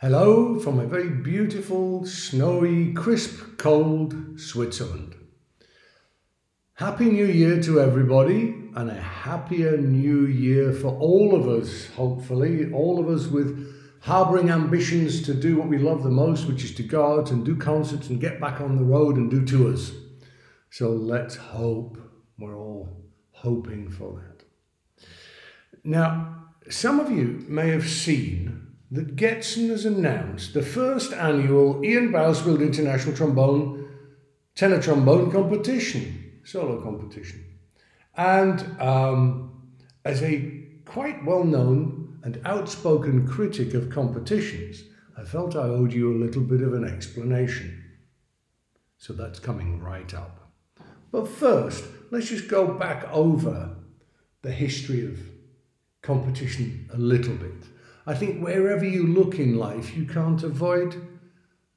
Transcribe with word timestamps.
Hello 0.00 0.58
from 0.58 0.78
a 0.78 0.86
very 0.86 1.10
beautiful, 1.10 2.06
snowy, 2.06 2.94
crisp, 2.94 3.58
cold 3.58 4.14
Switzerland. 4.40 5.14
Happy 6.72 7.04
New 7.04 7.26
Year 7.26 7.62
to 7.64 7.82
everybody 7.82 8.54
and 8.74 8.88
a 8.88 8.94
happier 8.94 9.76
new 9.76 10.24
year 10.24 10.72
for 10.72 10.96
all 10.98 11.34
of 11.34 11.46
us, 11.46 11.88
hopefully. 11.88 12.72
All 12.72 12.98
of 12.98 13.10
us 13.10 13.26
with 13.26 13.70
harbouring 14.00 14.48
ambitions 14.48 15.20
to 15.24 15.34
do 15.34 15.58
what 15.58 15.68
we 15.68 15.76
love 15.76 16.02
the 16.02 16.08
most, 16.08 16.46
which 16.46 16.64
is 16.64 16.74
to 16.76 16.82
go 16.82 17.18
out 17.18 17.30
and 17.30 17.44
do 17.44 17.54
concerts 17.54 18.08
and 18.08 18.18
get 18.18 18.40
back 18.40 18.62
on 18.62 18.78
the 18.78 18.84
road 18.84 19.16
and 19.16 19.30
do 19.30 19.44
tours. 19.44 19.92
So 20.70 20.92
let's 20.92 21.36
hope. 21.36 21.98
We're 22.38 22.56
all 22.56 23.04
hoping 23.32 23.90
for 23.90 24.14
that. 24.22 24.46
Now, 25.84 26.46
some 26.70 27.00
of 27.00 27.10
you 27.10 27.44
may 27.46 27.68
have 27.68 27.86
seen 27.86 28.69
that 28.90 29.16
Getzen 29.16 29.68
has 29.70 29.84
announced 29.84 30.52
the 30.52 30.62
first 30.62 31.12
annual 31.12 31.84
Ian 31.84 32.10
Bousfield 32.12 32.60
International 32.60 33.14
Trombone 33.14 33.88
Tenor 34.54 34.82
Trombone 34.82 35.30
Competition, 35.30 36.40
solo 36.44 36.82
competition. 36.82 37.44
And 38.16 38.80
um, 38.80 39.70
as 40.04 40.22
a 40.22 40.66
quite 40.84 41.24
well 41.24 41.44
known 41.44 42.18
and 42.24 42.40
outspoken 42.44 43.26
critic 43.26 43.74
of 43.74 43.90
competitions, 43.90 44.82
I 45.16 45.24
felt 45.24 45.56
I 45.56 45.60
owed 45.60 45.92
you 45.92 46.12
a 46.12 46.22
little 46.22 46.42
bit 46.42 46.62
of 46.62 46.74
an 46.74 46.84
explanation. 46.84 47.84
So 48.98 49.12
that's 49.12 49.38
coming 49.38 49.80
right 49.80 50.12
up. 50.12 50.50
But 51.12 51.28
first, 51.28 51.84
let's 52.10 52.28
just 52.28 52.48
go 52.48 52.74
back 52.74 53.08
over 53.12 53.76
the 54.42 54.52
history 54.52 55.04
of 55.06 55.18
competition 56.02 56.88
a 56.92 56.98
little 56.98 57.34
bit. 57.34 57.64
I 58.06 58.14
think 58.14 58.42
wherever 58.42 58.84
you 58.84 59.06
look 59.06 59.38
in 59.38 59.58
life, 59.58 59.94
you 59.94 60.06
can't 60.06 60.42
avoid 60.42 60.96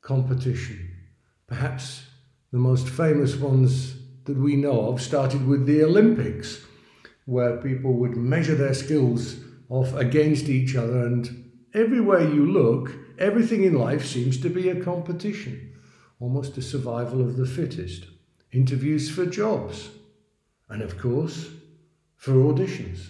competition. 0.01 0.89
Perhaps 1.47 2.05
the 2.51 2.57
most 2.57 2.87
famous 2.87 3.35
ones 3.35 3.95
that 4.23 4.37
we 4.37 4.55
know 4.55 4.87
of 4.89 5.01
started 5.01 5.45
with 5.45 5.65
the 5.65 5.83
Olympics, 5.83 6.65
where 7.25 7.57
people 7.57 7.93
would 7.93 8.15
measure 8.15 8.55
their 8.55 8.73
skills 8.73 9.37
off 9.69 9.93
against 9.95 10.45
each 10.45 10.75
other, 10.75 11.05
and 11.05 11.51
everywhere 11.73 12.21
you 12.21 12.45
look, 12.45 12.91
everything 13.19 13.63
in 13.63 13.73
life 13.73 14.05
seems 14.05 14.39
to 14.39 14.49
be 14.49 14.69
a 14.69 14.81
competition, 14.81 15.73
almost 16.19 16.57
a 16.57 16.61
survival 16.61 17.21
of 17.21 17.35
the 17.35 17.45
fittest. 17.45 18.05
Interviews 18.51 19.09
for 19.09 19.25
jobs, 19.25 19.89
and 20.69 20.81
of 20.81 20.97
course, 20.97 21.49
for 22.15 22.33
auditions 22.33 23.09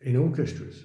in 0.00 0.16
orchestras 0.16 0.84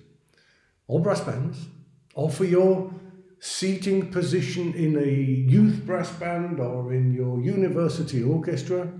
or 0.87 1.01
brass 1.01 1.21
bands, 1.21 1.67
or 2.13 2.29
for 2.29 2.45
your 2.45 2.93
seating 3.39 4.11
position 4.11 4.73
in 4.73 4.97
a 4.97 5.07
youth 5.07 5.85
brass 5.85 6.11
band 6.11 6.59
or 6.59 6.93
in 6.93 7.13
your 7.13 7.39
university 7.41 8.23
orchestra, 8.23 8.91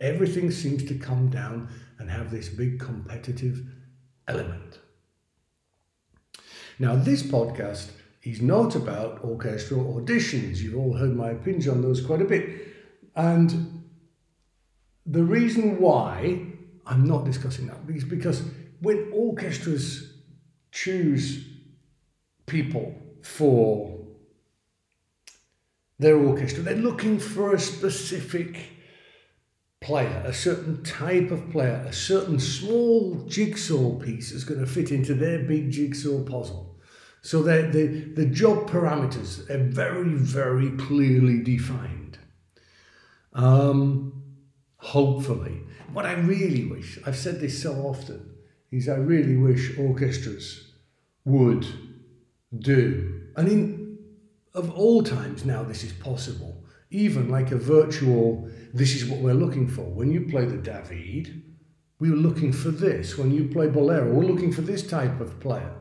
everything 0.00 0.50
seems 0.50 0.84
to 0.84 0.94
come 0.94 1.28
down 1.28 1.68
and 1.98 2.10
have 2.10 2.30
this 2.30 2.48
big 2.48 2.78
competitive 2.80 3.60
element. 4.28 4.78
Now, 6.78 6.96
this 6.96 7.22
podcast 7.22 7.90
is 8.22 8.40
not 8.40 8.74
about 8.76 9.22
orchestral 9.24 10.00
auditions. 10.00 10.58
You've 10.58 10.76
all 10.76 10.96
heard 10.96 11.14
my 11.14 11.30
opinions 11.30 11.68
on 11.68 11.82
those 11.82 12.04
quite 12.04 12.22
a 12.22 12.24
bit. 12.24 12.48
And 13.14 13.84
the 15.04 15.22
reason 15.22 15.80
why 15.80 16.46
I'm 16.86 17.04
not 17.04 17.24
discussing 17.24 17.66
that 17.66 17.78
is 17.94 18.04
because 18.04 18.42
when 18.80 19.10
orchestras 19.12 20.11
choose 20.72 21.46
people 22.46 22.94
for 23.22 23.98
their 25.98 26.16
orchestra. 26.16 26.62
They're 26.62 26.74
looking 26.74 27.20
for 27.20 27.54
a 27.54 27.60
specific 27.60 28.58
player, 29.80 30.22
a 30.24 30.32
certain 30.32 30.82
type 30.82 31.30
of 31.30 31.50
player, 31.50 31.84
a 31.86 31.92
certain 31.92 32.40
small 32.40 33.24
jigsaw 33.26 33.98
piece 33.98 34.32
is 34.32 34.44
going 34.44 34.60
to 34.60 34.66
fit 34.66 34.90
into 34.90 35.14
their 35.14 35.40
big 35.40 35.70
jigsaw 35.70 36.22
puzzle. 36.24 36.78
So 37.20 37.42
the, 37.42 38.12
the 38.14 38.26
job 38.26 38.68
parameters 38.68 39.48
are 39.48 39.62
very, 39.62 40.14
very 40.14 40.70
clearly 40.72 41.40
defined. 41.42 42.18
Um, 43.32 44.22
hopefully. 44.76 45.60
What 45.92 46.06
I 46.06 46.14
really 46.14 46.64
wish, 46.64 46.98
I've 47.06 47.16
said 47.16 47.40
this 47.40 47.62
so 47.62 47.74
often, 47.82 48.31
is 48.72 48.88
I 48.88 48.96
really 48.96 49.36
wish 49.36 49.78
orchestras 49.78 50.72
would 51.24 51.66
do. 52.58 53.20
And 53.36 53.48
in 53.48 53.98
of 54.54 54.70
all 54.72 55.02
times 55.02 55.44
now 55.44 55.62
this 55.62 55.84
is 55.84 55.92
possible. 55.92 56.64
Even 56.90 57.30
like 57.30 57.52
a 57.52 57.56
virtual, 57.56 58.50
this 58.74 58.94
is 58.94 59.06
what 59.06 59.20
we're 59.20 59.34
looking 59.34 59.68
for. 59.68 59.82
When 59.82 60.10
you 60.10 60.26
play 60.28 60.44
the 60.44 60.58
David, 60.58 61.42
we 61.98 62.10
were 62.10 62.16
looking 62.16 62.52
for 62.52 62.70
this. 62.70 63.16
When 63.16 63.30
you 63.32 63.48
play 63.48 63.68
Bolero, 63.68 64.12
we're 64.12 64.24
looking 64.24 64.52
for 64.52 64.60
this 64.60 64.86
type 64.86 65.20
of 65.20 65.40
player. 65.40 65.74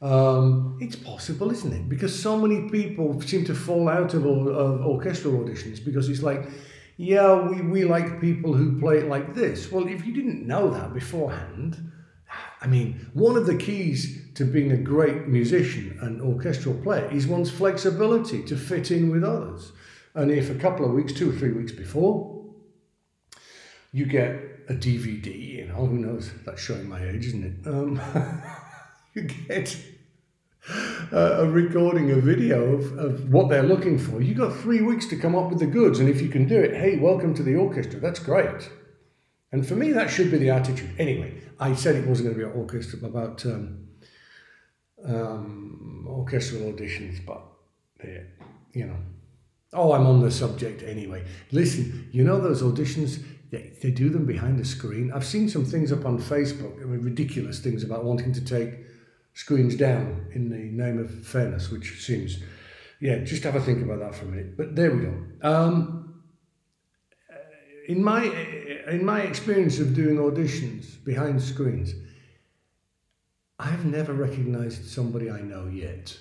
Um, 0.00 0.78
it's 0.80 0.96
possible, 0.96 1.50
isn't 1.50 1.72
it? 1.72 1.88
Because 1.88 2.18
so 2.18 2.38
many 2.38 2.70
people 2.70 3.20
seem 3.20 3.44
to 3.46 3.54
fall 3.54 3.88
out 3.88 4.14
of, 4.14 4.24
of 4.24 4.80
orchestral 4.82 5.34
auditions 5.34 5.84
because 5.84 6.08
it's 6.08 6.22
like, 6.22 6.48
yeah, 6.96 7.34
we, 7.34 7.62
we 7.62 7.84
like 7.84 8.20
people 8.20 8.54
who 8.54 8.78
play 8.78 8.98
it 8.98 9.08
like 9.08 9.34
this. 9.34 9.72
Well, 9.72 9.88
if 9.88 10.06
you 10.06 10.14
didn't 10.14 10.46
know 10.46 10.70
that 10.70 10.94
beforehand, 10.94 11.90
I 12.64 12.66
mean, 12.66 13.10
one 13.12 13.36
of 13.36 13.44
the 13.44 13.56
keys 13.56 14.22
to 14.36 14.46
being 14.46 14.72
a 14.72 14.76
great 14.78 15.28
musician 15.28 15.98
and 16.00 16.22
orchestral 16.22 16.74
player 16.76 17.06
is 17.12 17.26
one's 17.26 17.50
flexibility 17.50 18.42
to 18.44 18.56
fit 18.56 18.90
in 18.90 19.10
with 19.10 19.22
others. 19.22 19.72
And 20.14 20.30
if 20.30 20.48
a 20.48 20.54
couple 20.54 20.86
of 20.86 20.92
weeks, 20.92 21.12
two 21.12 21.30
or 21.30 21.34
three 21.34 21.52
weeks 21.52 21.72
before, 21.72 22.42
you 23.92 24.06
get 24.06 24.30
a 24.70 24.72
DVD, 24.72 25.38
you 25.58 25.66
know, 25.66 25.74
who 25.74 25.98
knows, 25.98 26.30
that's 26.46 26.62
showing 26.62 26.88
my 26.88 27.06
age, 27.06 27.26
isn't 27.26 27.44
it? 27.44 27.68
Um, 27.68 28.00
you 29.14 29.22
get 29.24 29.76
a, 31.12 31.46
recording, 31.46 32.12
a 32.12 32.16
video 32.16 32.76
of, 32.76 32.98
of 32.98 33.30
what 33.30 33.50
they're 33.50 33.62
looking 33.62 33.98
for. 33.98 34.22
You've 34.22 34.38
got 34.38 34.56
three 34.56 34.80
weeks 34.80 35.04
to 35.08 35.16
come 35.16 35.36
up 35.36 35.50
with 35.50 35.58
the 35.58 35.66
goods. 35.66 36.00
And 36.00 36.08
if 36.08 36.22
you 36.22 36.30
can 36.30 36.48
do 36.48 36.58
it, 36.58 36.74
hey, 36.74 36.96
welcome 36.96 37.34
to 37.34 37.42
the 37.42 37.56
orchestra. 37.56 38.00
That's 38.00 38.20
great. 38.20 38.70
And 39.54 39.64
for 39.64 39.76
me, 39.76 39.92
that 39.92 40.10
should 40.10 40.32
be 40.32 40.38
the 40.38 40.50
attitude. 40.50 40.90
Anyway, 40.98 41.32
I 41.60 41.76
said 41.76 41.94
it 41.94 42.08
wasn't 42.08 42.26
going 42.26 42.36
to 42.40 42.44
be 42.44 42.50
an 42.50 42.60
orchestra, 42.60 42.98
about 43.08 43.46
um, 43.46 43.86
um, 45.06 46.06
orchestral 46.08 46.72
auditions, 46.72 47.24
but 47.24 47.40
they, 48.02 48.26
you 48.72 48.86
know. 48.86 48.96
Oh, 49.72 49.92
I'm 49.92 50.08
on 50.08 50.20
the 50.20 50.30
subject 50.32 50.82
anyway. 50.82 51.24
Listen, 51.52 52.08
you 52.10 52.24
know 52.24 52.40
those 52.40 52.62
auditions, 52.62 53.22
they, 53.52 53.70
they 53.80 53.92
do 53.92 54.08
them 54.08 54.26
behind 54.26 54.58
a 54.58 54.64
screen. 54.64 55.12
I've 55.12 55.24
seen 55.24 55.48
some 55.48 55.64
things 55.64 55.92
up 55.92 56.04
on 56.04 56.18
Facebook, 56.18 56.82
I 56.82 56.86
mean, 56.86 57.02
ridiculous 57.02 57.60
things 57.60 57.84
about 57.84 58.02
wanting 58.02 58.32
to 58.32 58.44
take 58.44 58.70
screens 59.34 59.76
down 59.76 60.26
in 60.32 60.48
the 60.48 60.56
name 60.56 60.98
of 60.98 61.24
fairness, 61.24 61.70
which 61.70 62.04
seems, 62.04 62.42
yeah, 63.00 63.18
just 63.18 63.44
have 63.44 63.54
a 63.54 63.60
think 63.60 63.84
about 63.84 64.00
that 64.00 64.16
for 64.16 64.24
a 64.24 64.28
minute. 64.28 64.56
But 64.56 64.74
there 64.74 64.90
we 64.90 65.04
go. 65.04 65.14
Um, 65.42 66.03
in 67.88 68.02
my 68.02 68.24
in 68.88 69.04
my 69.04 69.22
experience 69.22 69.78
of 69.78 69.94
doing 69.94 70.16
auditions 70.16 71.02
behind 71.04 71.40
screens, 71.40 71.94
I've 73.58 73.84
never 73.84 74.12
recognized 74.12 74.86
somebody 74.86 75.30
I 75.30 75.40
know 75.40 75.66
yet. 75.66 76.16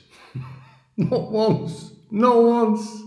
not 0.98 1.32
once. 1.32 1.94
Not 2.12 2.44
once. 2.44 3.02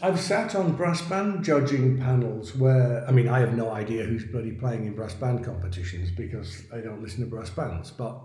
I've 0.00 0.20
sat 0.20 0.54
on 0.54 0.76
brass 0.76 1.02
band 1.02 1.42
judging 1.42 1.98
panels 1.98 2.54
where, 2.54 3.04
I 3.08 3.10
mean, 3.10 3.28
I 3.28 3.40
have 3.40 3.56
no 3.56 3.70
idea 3.70 4.04
who's 4.04 4.24
bloody 4.24 4.52
playing 4.52 4.84
in 4.86 4.94
brass 4.94 5.14
band 5.14 5.44
competitions 5.44 6.12
because 6.12 6.62
I 6.72 6.78
don't 6.78 7.02
listen 7.02 7.20
to 7.20 7.26
brass 7.26 7.50
bands, 7.50 7.90
but 7.90 8.20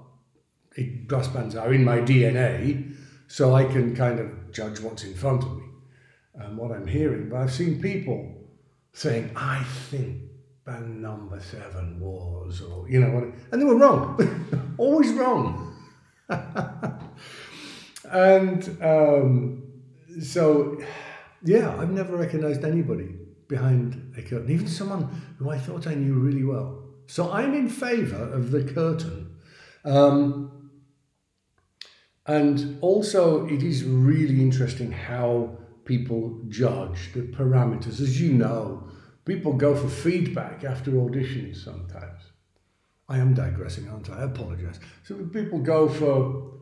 it, 0.75 1.07
brass 1.07 1.27
bands 1.29 1.55
are 1.55 1.73
in 1.73 1.83
my 1.83 1.97
DNA, 1.97 2.95
so 3.27 3.55
I 3.55 3.63
can 3.63 3.95
kind 3.95 4.19
of 4.19 4.51
judge 4.51 4.81
what's 4.81 5.03
in 5.03 5.15
front 5.15 5.43
of 5.43 5.57
me 5.57 5.63
and 6.35 6.57
what 6.57 6.71
I'm 6.71 6.85
hearing. 6.85 7.29
But 7.29 7.37
I've 7.37 7.53
seen 7.53 7.81
people 7.81 8.42
saying, 8.93 9.31
I 9.35 9.63
think 9.89 10.21
band 10.65 11.01
number 11.01 11.39
seven 11.41 11.99
was, 11.99 12.61
or, 12.61 12.87
you 12.89 12.99
know, 12.99 13.33
and 13.51 13.61
they 13.61 13.65
were 13.65 13.75
wrong, 13.75 14.17
always 14.77 15.11
wrong. 15.13 15.75
and 18.11 18.77
um, 18.81 19.63
so, 20.21 20.81
yeah, 21.43 21.75
I've 21.77 21.91
never 21.91 22.15
recognized 22.15 22.63
anybody 22.63 23.09
behind 23.47 24.13
a 24.17 24.21
curtain, 24.21 24.49
even 24.49 24.67
someone 24.67 25.09
who 25.37 25.49
I 25.49 25.57
thought 25.57 25.87
I 25.87 25.95
knew 25.95 26.13
really 26.13 26.43
well. 26.43 26.83
So 27.07 27.31
I'm 27.31 27.53
in 27.53 27.67
favor 27.67 28.31
of 28.31 28.51
the 28.51 28.63
curtain. 28.63 29.35
Um, 29.83 30.71
and 32.25 32.77
also, 32.79 33.45
it 33.47 33.63
is 33.63 33.83
really 33.83 34.41
interesting 34.41 34.91
how 34.91 35.57
people 35.85 36.41
judge 36.47 37.13
the 37.13 37.21
parameters. 37.21 37.99
As 37.99 38.19
you 38.19 38.33
know, 38.33 38.87
people 39.25 39.53
go 39.53 39.75
for 39.75 39.87
feedback 39.87 40.63
after 40.63 40.91
auditions 40.91 41.63
sometimes. 41.63 42.21
I 43.09 43.17
am 43.17 43.33
digressing, 43.33 43.89
aren't 43.89 44.09
I? 44.09 44.21
I 44.21 44.23
apologize. 44.23 44.79
So 45.03 45.15
people 45.25 45.59
go 45.59 45.89
for 45.89 46.53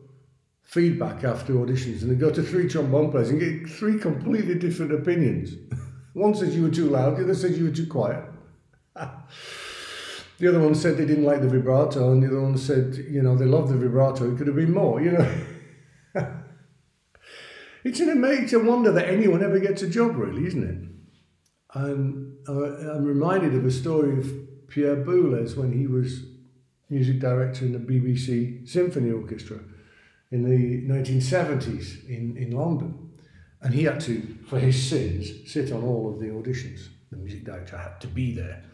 feedback 0.62 1.24
after 1.24 1.54
auditions 1.54 2.02
and 2.02 2.10
they 2.10 2.14
go 2.14 2.30
to 2.30 2.42
three 2.42 2.68
trombone 2.68 3.10
players 3.10 3.30
and 3.30 3.38
get 3.38 3.68
three 3.68 3.98
completely 3.98 4.54
different 4.54 4.92
opinions. 4.92 5.54
one 6.14 6.34
says 6.34 6.56
you 6.56 6.62
were 6.62 6.70
too 6.70 6.88
loud, 6.88 7.16
the 7.16 7.24
other 7.24 7.34
says 7.34 7.58
you 7.58 7.66
were 7.66 7.74
too 7.74 7.86
quiet. 7.86 8.24
the 8.94 10.48
other 10.48 10.60
one 10.60 10.74
said 10.74 10.96
they 10.96 11.06
didn't 11.06 11.24
like 11.24 11.40
the 11.40 11.48
vibrato, 11.48 12.12
and 12.12 12.22
the 12.22 12.28
other 12.28 12.40
one 12.40 12.58
said, 12.58 12.96
you 13.08 13.22
know, 13.22 13.36
they 13.36 13.44
love 13.44 13.68
the 13.68 13.76
vibrato, 13.76 14.32
it 14.32 14.36
could 14.36 14.46
have 14.46 14.56
been 14.56 14.72
more, 14.72 15.00
you 15.00 15.12
know. 15.12 15.34
it's 17.84 18.00
an 18.00 18.10
amazing 18.10 18.66
wonder 18.66 18.92
that 18.92 19.08
anyone 19.08 19.42
ever 19.42 19.58
gets 19.58 19.82
a 19.82 19.88
job, 19.88 20.16
really, 20.16 20.46
isn't 20.46 20.62
it? 20.62 20.88
And 21.74 22.36
I'm 22.48 23.04
reminded 23.04 23.54
of 23.54 23.64
a 23.64 23.70
story 23.70 24.18
of 24.18 24.68
Pierre 24.68 24.96
Boulez 24.96 25.56
when 25.56 25.72
he 25.72 25.86
was 25.86 26.24
music 26.88 27.20
director 27.20 27.64
in 27.64 27.72
the 27.72 27.78
BBC 27.78 28.68
Symphony 28.68 29.10
Orchestra 29.10 29.58
in 30.30 30.42
the 30.42 30.92
1970s 30.92 32.08
in, 32.08 32.36
in 32.36 32.50
London. 32.50 33.10
And 33.62 33.72
he 33.72 33.84
had 33.84 34.00
to, 34.00 34.36
for 34.48 34.58
his 34.58 34.82
sins, 34.88 35.30
sit 35.50 35.72
on 35.72 35.82
all 35.84 36.12
of 36.12 36.20
the 36.20 36.26
auditions. 36.26 36.88
The 37.10 37.16
music 37.16 37.44
director 37.44 37.78
had 37.78 38.00
to 38.00 38.08
be 38.08 38.34
there. 38.34 38.64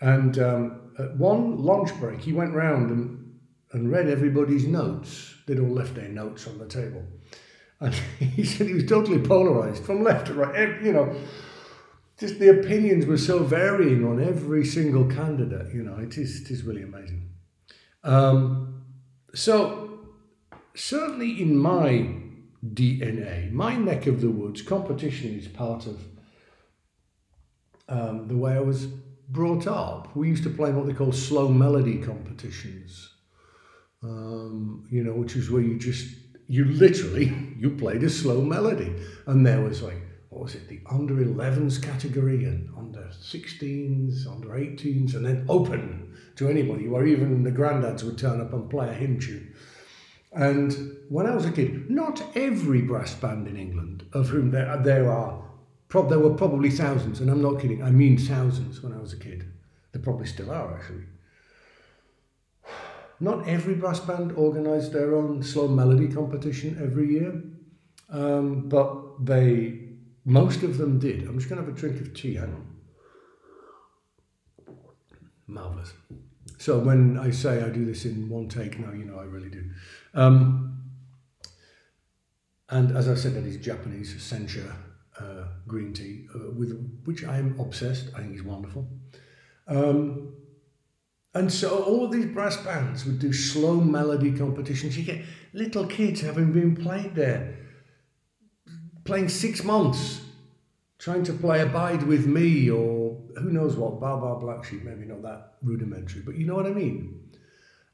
And 0.00 0.38
um, 0.38 0.92
at 0.98 1.16
one 1.16 1.58
lunch 1.58 1.94
break, 2.00 2.20
he 2.20 2.32
went 2.32 2.54
round 2.54 2.90
and, 2.90 3.38
and 3.72 3.90
read 3.90 4.08
everybody's 4.08 4.66
notes. 4.66 5.34
They'd 5.46 5.58
all 5.58 5.68
left 5.68 5.94
their 5.94 6.08
notes 6.08 6.46
on 6.46 6.58
the 6.58 6.66
table. 6.66 7.04
And 7.80 7.94
he 8.18 8.44
said 8.44 8.66
he 8.66 8.74
was 8.74 8.86
totally 8.86 9.18
polarized 9.18 9.84
from 9.84 10.02
left 10.02 10.28
to 10.28 10.34
right. 10.34 10.82
You 10.82 10.92
know, 10.92 11.16
just 12.18 12.38
the 12.38 12.48
opinions 12.48 13.06
were 13.06 13.18
so 13.18 13.42
varying 13.42 14.04
on 14.04 14.22
every 14.22 14.64
single 14.64 15.06
candidate. 15.06 15.74
You 15.74 15.82
know, 15.82 15.96
it 15.96 16.16
is, 16.16 16.42
it 16.42 16.50
is 16.50 16.62
really 16.62 16.82
amazing. 16.82 17.30
Um, 18.02 18.82
so, 19.34 19.98
certainly 20.74 21.40
in 21.40 21.56
my 21.56 22.14
DNA, 22.64 23.50
my 23.50 23.76
neck 23.76 24.06
of 24.06 24.20
the 24.20 24.30
woods, 24.30 24.62
competition 24.62 25.38
is 25.38 25.48
part 25.48 25.86
of 25.86 26.04
um, 27.88 28.28
the 28.28 28.36
way 28.36 28.54
I 28.54 28.60
was 28.60 28.86
brought 29.28 29.66
up. 29.66 30.14
We 30.14 30.28
used 30.28 30.44
to 30.44 30.50
play 30.50 30.70
what 30.70 30.86
they 30.86 30.92
call 30.92 31.12
slow 31.12 31.48
melody 31.48 31.98
competitions, 31.98 33.10
um, 34.02 34.86
you 34.90 35.02
know, 35.02 35.14
which 35.14 35.36
is 35.36 35.50
where 35.50 35.62
you 35.62 35.78
just, 35.78 36.14
you 36.46 36.64
literally, 36.66 37.32
you 37.56 37.70
played 37.70 38.02
a 38.02 38.10
slow 38.10 38.40
melody. 38.40 38.94
And 39.26 39.46
there 39.46 39.60
was 39.60 39.82
like, 39.82 40.00
what 40.30 40.42
was 40.42 40.54
it, 40.54 40.68
the 40.68 40.80
under 40.90 41.14
11s 41.14 41.80
category 41.80 42.44
and 42.44 42.68
under 42.76 43.08
16s, 43.22 44.26
under 44.26 44.48
18s, 44.48 45.14
and 45.14 45.24
then 45.24 45.46
open 45.48 46.16
to 46.36 46.48
anybody, 46.48 46.88
where 46.88 47.06
even 47.06 47.44
the 47.44 47.52
granddads 47.52 48.02
would 48.02 48.18
turn 48.18 48.40
up 48.40 48.52
and 48.52 48.68
play 48.68 48.88
a 48.88 48.92
hymn 48.92 49.20
tune. 49.20 49.54
And 50.32 50.96
when 51.08 51.26
I 51.26 51.34
was 51.34 51.44
a 51.44 51.52
kid, 51.52 51.88
not 51.88 52.20
every 52.34 52.82
brass 52.82 53.14
band 53.14 53.46
in 53.46 53.56
England, 53.56 54.04
of 54.12 54.28
whom 54.28 54.50
there, 54.50 54.76
there 54.82 55.10
are, 55.12 55.40
prob- 55.88 56.08
there 56.08 56.18
were 56.18 56.34
probably 56.34 56.70
thousands, 56.70 57.20
and 57.20 57.30
I'm 57.30 57.40
not 57.40 57.60
kidding, 57.60 57.84
I 57.84 57.90
mean 57.90 58.18
thousands 58.18 58.82
when 58.82 58.92
I 58.92 58.98
was 58.98 59.12
a 59.12 59.18
kid. 59.18 59.44
There 59.92 60.02
probably 60.02 60.26
still 60.26 60.50
are, 60.50 60.76
actually. 60.76 61.04
Not 63.20 63.48
every 63.48 63.74
brass 63.74 64.00
band 64.00 64.32
organised 64.32 64.92
their 64.92 65.14
own 65.14 65.42
slow 65.42 65.68
melody 65.68 66.08
competition 66.08 66.78
every 66.82 67.12
year, 67.12 67.42
um, 68.10 68.68
but 68.68 69.24
they, 69.24 69.80
most 70.24 70.62
of 70.62 70.78
them 70.78 70.98
did. 70.98 71.22
I'm 71.22 71.38
just 71.38 71.48
going 71.48 71.60
to 71.60 71.66
have 71.66 71.76
a 71.76 71.78
drink 71.78 72.00
of 72.00 72.14
tea, 72.14 72.34
hang 72.34 72.54
on. 72.54 72.66
Marvellous. 75.46 75.92
So 76.58 76.78
when 76.78 77.18
I 77.18 77.30
say 77.30 77.62
I 77.62 77.68
do 77.68 77.84
this 77.84 78.04
in 78.04 78.28
one 78.28 78.48
take, 78.48 78.78
now 78.78 78.92
you 78.92 79.04
know 79.04 79.18
I 79.18 79.24
really 79.24 79.50
do. 79.50 79.64
Um, 80.14 80.82
and 82.70 82.96
as 82.96 83.08
I 83.08 83.14
said, 83.14 83.34
that 83.34 83.44
is 83.44 83.58
Japanese 83.58 84.14
sencha 84.14 84.74
uh, 85.20 85.44
green 85.68 85.92
tea, 85.92 86.26
uh, 86.34 86.50
with 86.50 87.02
which 87.04 87.24
I 87.24 87.38
am 87.38 87.58
obsessed. 87.60 88.10
I 88.14 88.20
think 88.20 88.34
it's 88.34 88.42
wonderful. 88.42 88.88
Um, 89.68 90.34
and 91.34 91.52
so 91.52 91.82
all 91.82 92.04
of 92.04 92.12
these 92.12 92.26
brass 92.26 92.56
bands 92.58 93.04
would 93.04 93.18
do 93.18 93.32
slow 93.32 93.80
melody 93.80 94.32
competitions. 94.32 94.96
You 94.96 95.04
get 95.04 95.24
little 95.52 95.86
kids 95.86 96.20
having 96.20 96.52
been 96.52 96.76
played 96.76 97.14
there, 97.14 97.56
playing 99.04 99.28
six 99.28 99.64
months, 99.64 100.20
trying 100.98 101.24
to 101.24 101.32
play 101.32 101.60
Abide 101.60 102.04
With 102.04 102.26
Me 102.26 102.70
or 102.70 103.20
who 103.36 103.50
knows 103.50 103.74
what, 103.76 104.00
Baa 104.00 104.36
Black 104.36 104.64
Sheep, 104.64 104.84
maybe 104.84 105.06
not 105.06 105.22
that 105.22 105.54
rudimentary, 105.62 106.22
but 106.22 106.36
you 106.36 106.46
know 106.46 106.54
what 106.54 106.66
I 106.66 106.72
mean. 106.72 107.20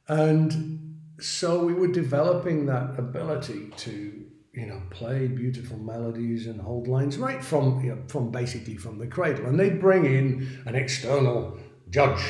And 0.06 0.96
so 1.18 1.64
we 1.64 1.72
were 1.72 1.88
developing 1.88 2.66
that 2.66 2.98
ability 2.98 3.70
to, 3.78 4.26
you 4.52 4.66
know, 4.66 4.82
play 4.90 5.28
beautiful 5.28 5.78
melodies 5.78 6.46
and 6.46 6.60
hold 6.60 6.88
lines 6.88 7.16
right 7.16 7.42
from, 7.42 7.82
you 7.82 7.94
know, 7.94 8.02
from 8.08 8.30
basically 8.30 8.76
from 8.76 8.98
the 8.98 9.06
cradle. 9.06 9.46
And 9.46 9.58
they'd 9.58 9.80
bring 9.80 10.04
in 10.04 10.62
an 10.66 10.74
external 10.74 11.58
judge. 11.88 12.22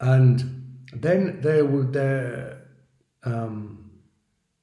And 0.00 0.78
then 0.92 1.40
there 1.40 1.64
were 1.64 1.84
there, 1.84 2.62
um, 3.24 3.90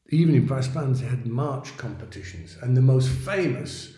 even 0.10 0.36
in 0.36 0.46
brass 0.46 0.68
bands, 0.68 1.02
they 1.02 1.08
had 1.08 1.26
march 1.26 1.76
competitions. 1.78 2.58
And 2.62 2.78
the 2.78 2.82
most 2.82 3.10
famous 3.10 3.94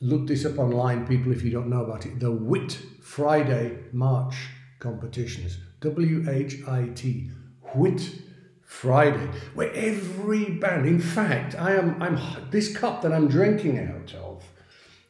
look 0.00 0.26
this 0.26 0.44
up 0.44 0.58
online, 0.58 1.06
people, 1.06 1.32
if 1.32 1.42
you 1.42 1.50
don't 1.50 1.68
know 1.68 1.84
about 1.84 2.06
it. 2.06 2.20
The 2.20 2.30
Whit 2.30 2.78
Friday 3.02 3.78
March 3.92 4.34
competitions. 4.78 5.58
W 5.80 6.28
H 6.28 6.62
I 6.66 6.88
T. 6.94 7.30
Whit 7.74 8.22
Friday, 8.62 9.30
where 9.54 9.72
every 9.72 10.44
band, 10.44 10.86
in 10.86 11.00
fact, 11.00 11.54
I 11.54 11.74
am, 11.74 12.02
I'm 12.02 12.18
this 12.50 12.76
cup 12.76 13.00
that 13.02 13.12
I'm 13.12 13.26
drinking 13.26 13.78
out 13.78 14.14
of, 14.14 14.44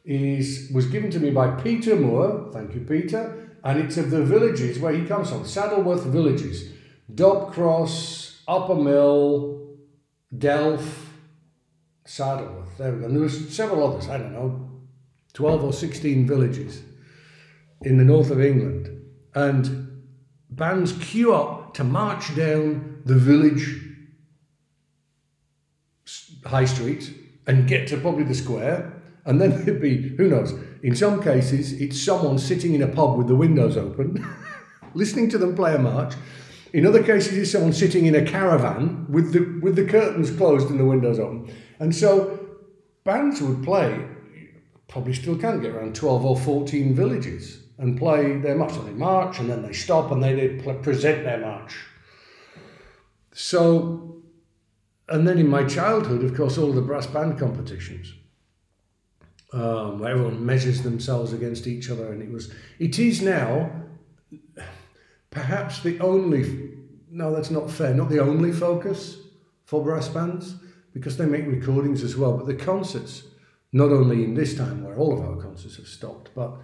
is 0.05 0.71
was 0.73 0.85
given 0.85 1.11
to 1.11 1.19
me 1.19 1.29
by 1.29 1.51
Peter 1.61 1.95
Moore. 1.95 2.49
Thank 2.53 2.73
you, 2.73 2.81
Peter. 2.81 3.48
And 3.63 3.79
it's 3.79 3.97
of 3.97 4.09
the 4.09 4.23
villages 4.23 4.79
where 4.79 4.93
he 4.93 5.05
comes 5.05 5.29
from, 5.29 5.43
Saddleworth 5.43 6.05
villages, 6.05 6.71
Dobcross, 7.13 8.41
Uppermill, 8.47 9.75
Delph, 10.35 11.07
Saddleworth. 12.05 12.77
There 12.77 12.93
we 12.93 12.99
go. 12.99 13.05
And 13.05 13.15
there 13.15 13.29
several 13.29 13.85
others. 13.85 14.09
I 14.09 14.17
don't 14.17 14.33
know, 14.33 14.69
12 15.33 15.63
or 15.63 15.73
16 15.73 16.27
villages 16.27 16.81
in 17.81 17.97
the 17.97 18.03
north 18.03 18.29
of 18.29 18.41
England, 18.41 18.89
and 19.35 20.03
bands 20.49 20.93
queue 20.93 21.33
up 21.33 21.73
to 21.75 21.83
march 21.83 22.35
down 22.35 23.01
the 23.05 23.15
village 23.15 23.85
high 26.45 26.65
street 26.65 27.13
and 27.47 27.67
get 27.67 27.87
to 27.87 27.97
probably 27.97 28.23
the 28.23 28.35
square, 28.35 28.93
and 29.25 29.39
then 29.39 29.51
there'd 29.65 29.81
be, 29.81 30.09
who 30.17 30.29
knows, 30.29 30.53
in 30.83 30.95
some 30.95 31.21
cases, 31.21 31.73
it's 31.73 32.01
someone 32.01 32.37
sitting 32.37 32.73
in 32.73 32.81
a 32.81 32.87
pub 32.87 33.17
with 33.17 33.27
the 33.27 33.35
windows 33.35 33.77
open, 33.77 34.25
listening 34.93 35.29
to 35.29 35.37
them 35.37 35.55
play 35.55 35.75
a 35.75 35.79
march. 35.79 36.13
In 36.71 36.85
other 36.85 37.03
cases, 37.03 37.37
it's 37.37 37.51
someone 37.51 37.73
sitting 37.73 38.05
in 38.05 38.15
a 38.15 38.25
caravan 38.25 39.05
with 39.09 39.33
the, 39.33 39.59
with 39.61 39.75
the 39.75 39.85
curtains 39.85 40.31
closed 40.31 40.69
and 40.69 40.79
the 40.79 40.85
windows 40.85 41.19
open. 41.19 41.53
And 41.79 41.95
so 41.95 42.39
bands 43.03 43.41
would 43.41 43.63
play 43.63 44.07
probably 44.89 45.13
still 45.13 45.37
can 45.37 45.61
get 45.61 45.71
around 45.71 45.95
12 45.95 46.25
or 46.25 46.37
14 46.37 46.93
villages 46.93 47.63
and 47.77 47.97
play 47.97 48.37
their 48.37 48.55
march. 48.55 48.73
So 48.73 48.81
they 48.81 48.91
march 48.91 49.39
and 49.39 49.49
then 49.49 49.61
they 49.61 49.71
stop 49.71 50.11
and 50.11 50.21
they, 50.21 50.33
they 50.33 50.73
present 50.81 51.23
their 51.23 51.39
march. 51.39 51.75
So, 53.31 54.23
and 55.07 55.27
then 55.27 55.37
in 55.37 55.47
my 55.47 55.63
childhood, 55.63 56.23
of 56.23 56.35
course, 56.35 56.57
all 56.57 56.73
the 56.73 56.81
brass 56.81 57.07
band 57.07 57.39
competitions. 57.39 58.13
Um, 59.51 59.97
where 59.97 60.11
everyone 60.11 60.45
measures 60.45 60.83
themselves 60.83 61.33
against 61.33 61.65
each 61.65 61.89
other, 61.89 62.13
and 62.13 62.21
it 62.21 62.31
was, 62.31 62.53
it 62.77 62.99
is 62.99 63.19
now 63.23 63.71
perhaps 65.31 65.81
the 65.81 65.99
only, 65.99 66.71
no, 67.09 67.33
that's 67.33 67.49
not 67.49 67.69
fair, 67.69 67.93
not 67.93 68.09
the 68.09 68.19
only 68.19 68.51
focus 68.51 69.17
for 69.65 69.83
brass 69.83 70.07
bands 70.07 70.55
because 70.93 71.17
they 71.17 71.25
make 71.25 71.45
recordings 71.45 72.03
as 72.03 72.15
well, 72.15 72.37
but 72.37 72.47
the 72.47 72.55
concerts 72.55 73.23
not 73.71 73.91
only 73.91 74.23
in 74.23 74.33
this 74.33 74.55
time 74.55 74.83
where 74.83 74.97
all 74.97 75.13
of 75.13 75.23
our 75.23 75.41
concerts 75.41 75.77
have 75.77 75.87
stopped, 75.87 76.31
but 76.33 76.57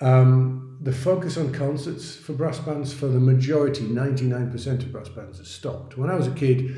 um, 0.00 0.78
the 0.80 0.92
focus 0.92 1.36
on 1.36 1.52
concerts 1.52 2.14
for 2.14 2.32
brass 2.32 2.58
bands 2.58 2.92
for 2.92 3.08
the 3.08 3.18
majority, 3.18 3.82
99% 3.82 4.66
of 4.66 4.92
brass 4.92 5.08
bands, 5.08 5.38
has 5.38 5.48
stopped. 5.48 5.98
When 5.98 6.08
I 6.08 6.14
was 6.14 6.28
a 6.28 6.32
kid, 6.32 6.76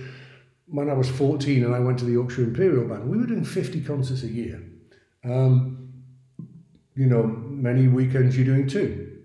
when 0.67 0.89
I 0.89 0.95
was 0.95 1.11
14 1.11 1.63
and 1.65 1.75
I 1.75 1.79
went 1.79 1.99
to 1.99 2.05
the 2.05 2.13
Yorkshire 2.13 2.45
Imperial 2.45 2.89
Band, 2.89 3.09
we 3.09 3.19
were 3.19 3.27
doing 3.27 3.45
50 3.45 3.83
concerts 3.83 4.23
a 4.23 4.29
year. 4.29 4.63
Um, 5.25 5.93
you 6.95 7.07
know, 7.07 7.23
many 7.23 7.89
weekends 7.89 8.37
you're 8.37 8.47
doing 8.47 8.67
two. 8.69 9.19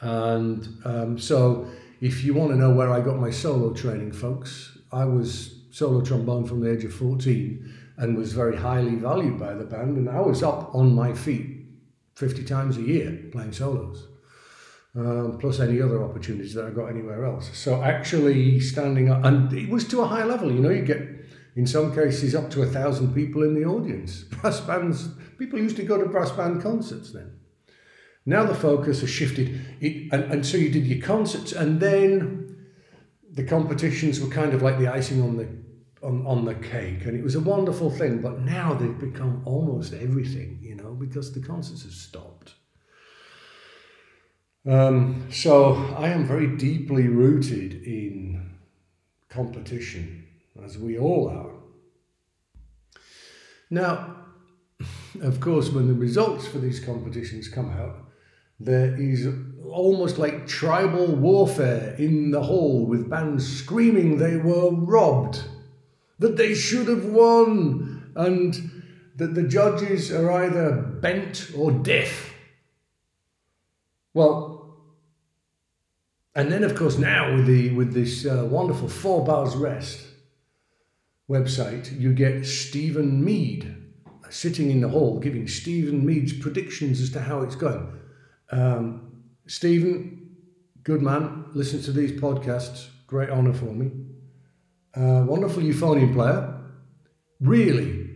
And 0.00 0.68
um, 0.84 1.18
so, 1.18 1.68
if 2.00 2.22
you 2.24 2.34
want 2.34 2.50
to 2.50 2.56
know 2.56 2.70
where 2.72 2.92
I 2.92 3.00
got 3.00 3.18
my 3.18 3.30
solo 3.30 3.72
training, 3.74 4.12
folks, 4.12 4.78
I 4.92 5.04
was 5.04 5.62
solo 5.72 6.00
trombone 6.02 6.44
from 6.46 6.60
the 6.60 6.70
age 6.72 6.84
of 6.84 6.94
14 6.94 7.74
and 7.96 8.16
was 8.16 8.32
very 8.32 8.56
highly 8.56 8.94
valued 8.94 9.38
by 9.38 9.54
the 9.54 9.64
band. 9.64 9.96
And 9.96 10.08
I 10.08 10.20
was 10.20 10.42
up 10.42 10.74
on 10.74 10.94
my 10.94 11.12
feet 11.12 11.56
50 12.14 12.44
times 12.44 12.76
a 12.76 12.82
year 12.82 13.18
playing 13.32 13.52
solos. 13.52 14.06
um, 14.96 15.38
plus 15.38 15.60
any 15.60 15.80
other 15.80 16.02
opportunities 16.02 16.54
that 16.54 16.64
I 16.64 16.70
got 16.70 16.86
anywhere 16.86 17.24
else. 17.24 17.56
So 17.56 17.82
actually 17.82 18.60
standing 18.60 19.10
up, 19.10 19.24
and 19.24 19.52
it 19.52 19.68
was 19.68 19.86
to 19.88 20.00
a 20.02 20.06
high 20.06 20.24
level. 20.24 20.50
You 20.50 20.60
know, 20.60 20.70
you 20.70 20.82
get 20.82 21.07
in 21.58 21.66
some 21.66 21.92
cases 21.92 22.36
up 22.36 22.48
to 22.52 22.62
a 22.62 22.66
thousand 22.66 23.12
people 23.12 23.42
in 23.42 23.52
the 23.52 23.64
audience. 23.64 24.22
Brass 24.30 24.60
bands, 24.60 25.08
people 25.38 25.58
used 25.58 25.74
to 25.74 25.82
go 25.82 25.98
to 25.98 26.08
brass 26.08 26.30
band 26.30 26.62
concerts 26.62 27.12
then. 27.12 27.32
Now 28.24 28.44
the 28.44 28.54
focus 28.54 29.00
has 29.00 29.10
shifted, 29.10 29.60
it, 29.80 30.12
and, 30.12 30.22
and 30.32 30.46
so 30.46 30.56
you 30.56 30.70
did 30.70 30.86
your 30.86 31.04
concerts, 31.04 31.50
and 31.50 31.80
then 31.80 32.68
the 33.32 33.42
competitions 33.42 34.20
were 34.20 34.28
kind 34.28 34.54
of 34.54 34.62
like 34.62 34.78
the 34.78 34.86
icing 34.86 35.20
on 35.20 35.36
the 35.36 35.48
on, 36.00 36.24
on 36.26 36.44
the 36.44 36.54
cake, 36.54 37.06
and 37.06 37.18
it 37.18 37.24
was 37.24 37.34
a 37.34 37.40
wonderful 37.40 37.90
thing. 37.90 38.20
But 38.20 38.38
now 38.42 38.74
they've 38.74 38.96
become 38.96 39.42
almost 39.44 39.92
everything, 39.92 40.60
you 40.62 40.76
know, 40.76 40.92
because 40.92 41.32
the 41.32 41.40
concerts 41.40 41.82
have 41.82 41.92
stopped. 41.92 42.54
Um, 44.64 45.26
so 45.32 45.74
I 45.96 46.10
am 46.10 46.24
very 46.24 46.56
deeply 46.56 47.08
rooted 47.08 47.82
in 47.82 48.58
competition, 49.28 50.27
as 50.64 50.78
we 50.78 50.98
all 50.98 51.28
are. 51.28 51.52
Now, 53.70 54.16
of 55.20 55.40
course, 55.40 55.70
when 55.70 55.88
the 55.88 55.94
results 55.94 56.46
for 56.46 56.58
these 56.58 56.80
competitions 56.80 57.48
come 57.48 57.70
out, 57.70 57.96
there 58.60 58.94
is 59.00 59.28
almost 59.64 60.18
like 60.18 60.46
tribal 60.46 61.06
warfare 61.06 61.94
in 61.98 62.30
the 62.30 62.42
hall 62.42 62.86
with 62.86 63.10
bands 63.10 63.46
screaming 63.46 64.18
they 64.18 64.36
were 64.36 64.70
robbed, 64.70 65.42
that 66.18 66.36
they 66.36 66.54
should 66.54 66.88
have 66.88 67.04
won, 67.04 68.12
and 68.16 68.54
that 69.16 69.34
the 69.34 69.42
judges 69.42 70.10
are 70.12 70.30
either 70.30 70.72
bent 70.72 71.50
or 71.56 71.70
deaf. 71.70 72.34
Well, 74.14 74.76
and 76.34 76.50
then, 76.50 76.62
of 76.62 76.74
course, 76.74 76.98
now 76.98 77.34
with 77.34 77.46
the 77.46 77.70
with 77.70 77.92
this 77.92 78.24
uh, 78.24 78.46
wonderful 78.48 78.88
Four 78.88 79.24
Bars 79.24 79.56
Rest 79.56 80.07
website, 81.28 81.98
you 81.98 82.12
get 82.12 82.44
Steven 82.46 83.24
Mead 83.24 83.74
sitting 84.30 84.70
in 84.70 84.80
the 84.80 84.88
hall 84.88 85.18
giving 85.18 85.48
Steven 85.48 86.04
Mead's 86.04 86.32
predictions 86.32 87.00
as 87.00 87.10
to 87.10 87.20
how 87.20 87.40
it's 87.42 87.54
going. 87.54 87.98
Um, 88.50 89.22
Steven, 89.46 90.36
good 90.82 91.00
man, 91.00 91.46
listens 91.54 91.86
to 91.86 91.92
these 91.92 92.12
podcasts. 92.12 92.88
Great 93.06 93.30
honour 93.30 93.54
for 93.54 93.72
me. 93.72 93.90
Uh, 94.94 95.24
wonderful 95.24 95.62
euphonium 95.62 96.12
player. 96.12 96.60
Really 97.40 98.10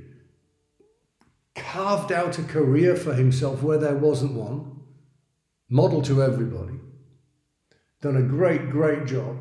carved 1.55 2.13
out 2.13 2.39
a 2.39 2.43
career 2.43 2.97
for 2.97 3.15
himself 3.15 3.63
where 3.63 3.79
there 3.79 3.95
wasn't 3.95 4.35
one. 4.35 4.81
Model 5.71 6.03
to 6.03 6.23
everybody 6.23 6.79
done 8.03 8.17
a 8.17 8.23
great, 8.23 8.69
great 8.69 9.07
job. 9.07 9.39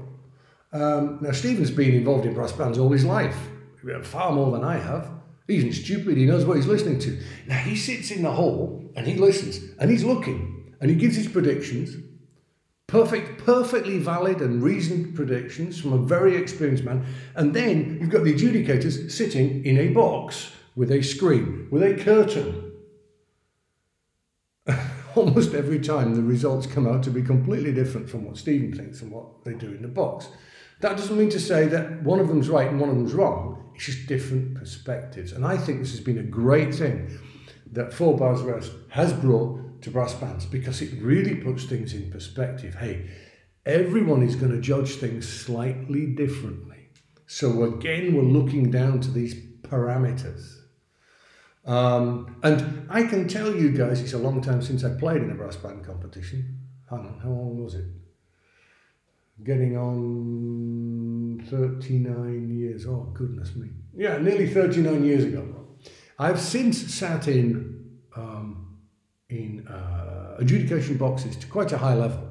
Um, 0.71 1.17
now, 1.19 1.31
Steven's 1.31 1.71
been 1.71 1.93
involved 1.93 2.25
in 2.25 2.33
brass 2.33 2.53
bands 2.53 2.77
all 2.77 2.91
his 2.91 3.03
life, 3.03 3.37
far 4.03 4.31
more 4.31 4.51
than 4.51 4.63
I 4.63 4.77
have. 4.77 5.09
He 5.47 5.57
isn't 5.57 5.73
stupid, 5.73 6.17
he 6.17 6.25
knows 6.25 6.45
what 6.45 6.57
he's 6.57 6.67
listening 6.67 6.99
to. 6.99 7.19
Now, 7.47 7.57
he 7.57 7.75
sits 7.75 8.11
in 8.11 8.23
the 8.23 8.31
hall 8.31 8.91
and 8.95 9.05
he 9.07 9.15
listens 9.15 9.59
and 9.79 9.89
he's 9.89 10.03
looking 10.03 10.73
and 10.79 10.89
he 10.89 10.95
gives 10.95 11.15
his 11.15 11.27
predictions. 11.27 11.95
Perfect, 12.87 13.43
perfectly 13.43 13.99
valid 13.99 14.41
and 14.41 14.61
reasoned 14.61 15.15
predictions 15.15 15.79
from 15.79 15.93
a 15.93 15.97
very 15.97 16.35
experienced 16.35 16.83
man. 16.83 17.05
And 17.35 17.53
then 17.53 17.97
you've 17.99 18.09
got 18.09 18.23
the 18.23 18.33
adjudicators 18.33 19.11
sitting 19.11 19.65
in 19.65 19.77
a 19.77 19.89
box 19.89 20.51
with 20.75 20.91
a 20.91 21.01
screen, 21.01 21.67
with 21.71 21.83
a 21.83 21.95
curtain. 22.03 22.71
almost 25.15 25.53
every 25.53 25.79
time 25.79 26.15
the 26.15 26.21
results 26.21 26.67
come 26.67 26.87
out 26.87 27.03
to 27.03 27.09
be 27.09 27.21
completely 27.21 27.73
different 27.73 28.09
from 28.09 28.25
what 28.25 28.37
Steven 28.37 28.73
thinks 28.73 29.01
and 29.01 29.11
what 29.11 29.43
they 29.43 29.53
do 29.53 29.67
in 29.67 29.81
the 29.81 29.87
box. 29.87 30.27
That 30.79 30.97
doesn't 30.97 31.17
mean 31.17 31.29
to 31.29 31.39
say 31.39 31.67
that 31.67 32.01
one 32.03 32.19
of 32.19 32.27
them's 32.27 32.49
right 32.49 32.67
and 32.67 32.79
one 32.79 32.89
of 32.89 32.95
them's 32.95 33.13
wrong. 33.13 33.60
Just 33.81 34.05
different 34.05 34.53
perspectives. 34.53 35.31
And 35.31 35.43
I 35.43 35.57
think 35.57 35.79
this 35.79 35.89
has 35.89 36.01
been 36.01 36.19
a 36.19 36.23
great 36.41 36.75
thing 36.75 37.17
that 37.71 37.91
Four 37.91 38.15
Bars 38.15 38.41
Rest 38.41 38.71
has 38.89 39.11
brought 39.11 39.81
to 39.81 39.89
brass 39.89 40.13
bands 40.13 40.45
because 40.45 40.83
it 40.83 41.01
really 41.01 41.33
puts 41.33 41.63
things 41.63 41.91
in 41.95 42.11
perspective. 42.11 42.75
Hey, 42.75 43.09
everyone 43.65 44.21
is 44.21 44.35
going 44.35 44.51
to 44.51 44.61
judge 44.61 44.97
things 44.97 45.27
slightly 45.27 46.05
differently. 46.05 46.89
So 47.25 47.63
again, 47.63 48.13
we're 48.13 48.21
looking 48.21 48.69
down 48.69 48.99
to 48.99 49.09
these 49.09 49.33
parameters. 49.63 50.59
Um, 51.65 52.35
and 52.43 52.85
I 52.87 53.01
can 53.01 53.27
tell 53.27 53.55
you 53.55 53.71
guys, 53.71 53.99
it's 53.99 54.13
a 54.13 54.19
long 54.19 54.41
time 54.41 54.61
since 54.61 54.83
I 54.83 54.91
played 54.91 55.23
in 55.23 55.31
a 55.31 55.35
brass 55.35 55.55
band 55.55 55.83
competition. 55.83 56.59
Hang 56.87 56.99
on, 56.99 57.19
how 57.23 57.29
long 57.29 57.63
was 57.63 57.73
it? 57.73 57.85
Getting 59.43 59.75
on 59.75 61.00
39 61.45 62.57
years. 62.57 62.85
Oh, 62.85 63.11
goodness 63.13 63.55
me. 63.55 63.69
Yeah, 63.95 64.17
nearly 64.17 64.47
39 64.47 65.03
years 65.03 65.23
ago. 65.23 65.67
I've 66.17 66.39
since 66.39 66.93
sat 66.93 67.27
in 67.27 67.99
um, 68.15 68.77
in 69.29 69.67
uh, 69.67 70.35
adjudication 70.39 70.97
boxes 70.97 71.35
to 71.37 71.47
quite 71.47 71.71
a 71.71 71.77
high 71.77 71.95
level, 71.95 72.29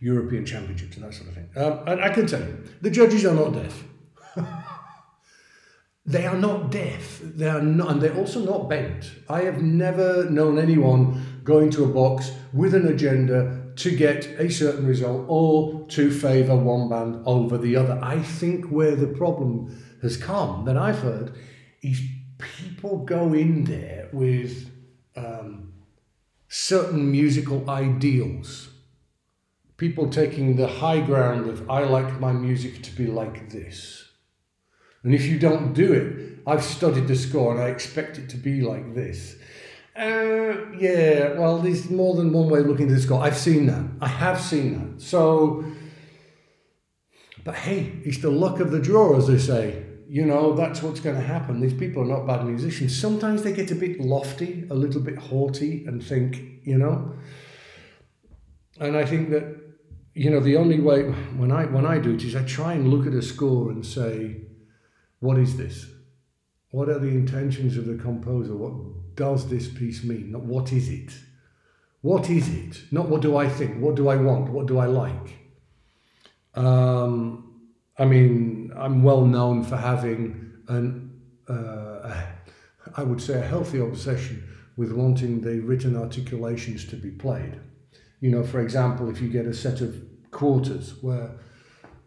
European 0.00 0.46
championships 0.46 0.96
and 0.96 1.04
that 1.04 1.14
sort 1.14 1.28
of 1.28 1.34
thing. 1.34 1.50
Um, 1.56 1.80
and 1.86 2.00
I 2.00 2.10
can 2.10 2.26
tell 2.26 2.40
you, 2.40 2.64
the 2.80 2.90
judges 2.90 3.24
are 3.24 3.34
not 3.34 3.52
deaf. 3.52 3.84
They 6.06 6.26
are 6.26 6.36
not 6.36 6.70
deaf. 6.70 7.20
They 7.22 7.48
are 7.48 7.62
not, 7.62 7.92
and 7.92 8.02
they're 8.02 8.16
also 8.16 8.40
not 8.40 8.68
bent. 8.68 9.10
I 9.28 9.42
have 9.42 9.62
never 9.62 10.28
known 10.28 10.58
anyone 10.58 11.40
going 11.44 11.70
to 11.70 11.84
a 11.84 11.88
box 11.88 12.30
with 12.52 12.74
an 12.74 12.86
agenda 12.88 13.63
to 13.76 13.96
get 13.96 14.26
a 14.38 14.50
certain 14.50 14.86
result 14.86 15.24
or 15.28 15.86
to 15.88 16.10
favour 16.10 16.56
one 16.56 16.88
band 16.88 17.22
over 17.26 17.58
the 17.58 17.76
other. 17.76 17.98
I 18.02 18.20
think 18.22 18.66
where 18.66 18.96
the 18.96 19.06
problem 19.06 19.82
has 20.02 20.16
come 20.16 20.64
that 20.64 20.76
I've 20.76 21.00
heard 21.00 21.34
is 21.82 22.00
people 22.38 23.04
go 23.04 23.32
in 23.32 23.64
there 23.64 24.08
with 24.12 24.70
um, 25.16 25.72
certain 26.48 27.10
musical 27.10 27.68
ideals. 27.68 28.70
People 29.76 30.08
taking 30.08 30.56
the 30.56 30.68
high 30.68 31.00
ground 31.00 31.48
of, 31.48 31.68
I 31.68 31.84
like 31.84 32.20
my 32.20 32.32
music 32.32 32.82
to 32.82 32.92
be 32.94 33.06
like 33.06 33.50
this 33.50 34.04
and 35.04 35.14
if 35.14 35.26
you 35.26 35.38
don't 35.38 35.74
do 35.74 35.92
it, 35.92 36.38
I've 36.46 36.64
studied 36.64 37.06
the 37.06 37.14
score 37.14 37.52
and 37.52 37.62
I 37.62 37.68
expect 37.68 38.18
it 38.18 38.30
to 38.30 38.36
be 38.38 38.62
like 38.62 38.94
this. 38.94 39.36
Uh, 39.96 40.72
yeah, 40.76 41.34
well, 41.38 41.58
there's 41.58 41.88
more 41.88 42.16
than 42.16 42.32
one 42.32 42.48
way 42.48 42.60
of 42.60 42.66
looking 42.66 42.88
at 42.88 42.94
the 42.94 43.00
score. 43.00 43.22
I've 43.22 43.36
seen 43.36 43.66
that. 43.66 43.84
I 44.00 44.08
have 44.08 44.40
seen 44.40 44.74
that. 44.78 45.00
So, 45.00 45.64
but 47.44 47.54
hey, 47.54 48.00
it's 48.04 48.18
the 48.18 48.30
luck 48.30 48.58
of 48.58 48.72
the 48.72 48.80
draw, 48.80 49.16
as 49.16 49.28
they 49.28 49.38
say. 49.38 49.84
You 50.08 50.26
know, 50.26 50.54
that's 50.54 50.82
what's 50.82 51.00
going 51.00 51.16
to 51.16 51.22
happen. 51.22 51.60
These 51.60 51.74
people 51.74 52.02
are 52.02 52.06
not 52.06 52.26
bad 52.26 52.44
musicians. 52.44 52.98
Sometimes 53.00 53.42
they 53.42 53.52
get 53.52 53.70
a 53.70 53.74
bit 53.74 54.00
lofty, 54.00 54.66
a 54.68 54.74
little 54.74 55.00
bit 55.00 55.16
haughty, 55.16 55.84
and 55.86 56.02
think, 56.02 56.42
you 56.64 56.76
know. 56.76 57.14
And 58.80 58.96
I 58.96 59.04
think 59.04 59.30
that, 59.30 59.44
you 60.14 60.30
know, 60.30 60.40
the 60.40 60.56
only 60.56 60.80
way 60.80 61.02
when 61.02 61.52
I 61.52 61.66
when 61.66 61.86
I 61.86 61.98
do 61.98 62.14
it 62.14 62.24
is 62.24 62.34
I 62.34 62.42
try 62.42 62.72
and 62.72 62.88
look 62.88 63.06
at 63.06 63.14
a 63.14 63.22
score 63.22 63.70
and 63.70 63.86
say, 63.86 64.42
what 65.20 65.38
is 65.38 65.56
this? 65.56 65.86
What 66.70 66.88
are 66.88 66.98
the 66.98 67.08
intentions 67.08 67.76
of 67.76 67.86
the 67.86 67.94
composer? 67.94 68.56
What 68.56 68.72
does 69.16 69.48
this 69.48 69.68
piece 69.68 70.04
mean? 70.04 70.32
Not 70.32 70.42
what 70.42 70.72
is 70.72 70.88
it? 70.88 71.12
What 72.00 72.28
is 72.30 72.48
it? 72.48 72.82
Not 72.90 73.08
what 73.08 73.22
do 73.22 73.36
I 73.36 73.48
think? 73.48 73.80
What 73.80 73.94
do 73.94 74.08
I 74.08 74.16
want? 74.16 74.50
What 74.50 74.66
do 74.66 74.78
I 74.78 74.86
like? 74.86 75.38
Um, 76.54 77.60
I 77.98 78.04
mean, 78.04 78.72
I'm 78.76 79.02
well 79.02 79.24
known 79.24 79.64
for 79.64 79.76
having 79.76 80.52
an, 80.68 81.20
uh, 81.48 82.22
I 82.96 83.02
would 83.02 83.20
say, 83.20 83.38
a 83.38 83.46
healthy 83.46 83.80
obsession 83.80 84.42
with 84.76 84.92
wanting 84.92 85.40
the 85.40 85.60
written 85.60 85.96
articulations 85.96 86.84
to 86.86 86.96
be 86.96 87.10
played. 87.10 87.58
You 88.20 88.30
know, 88.30 88.42
for 88.42 88.60
example, 88.60 89.08
if 89.10 89.20
you 89.20 89.28
get 89.28 89.46
a 89.46 89.54
set 89.54 89.80
of 89.80 89.96
quarters 90.30 91.02
where 91.02 91.30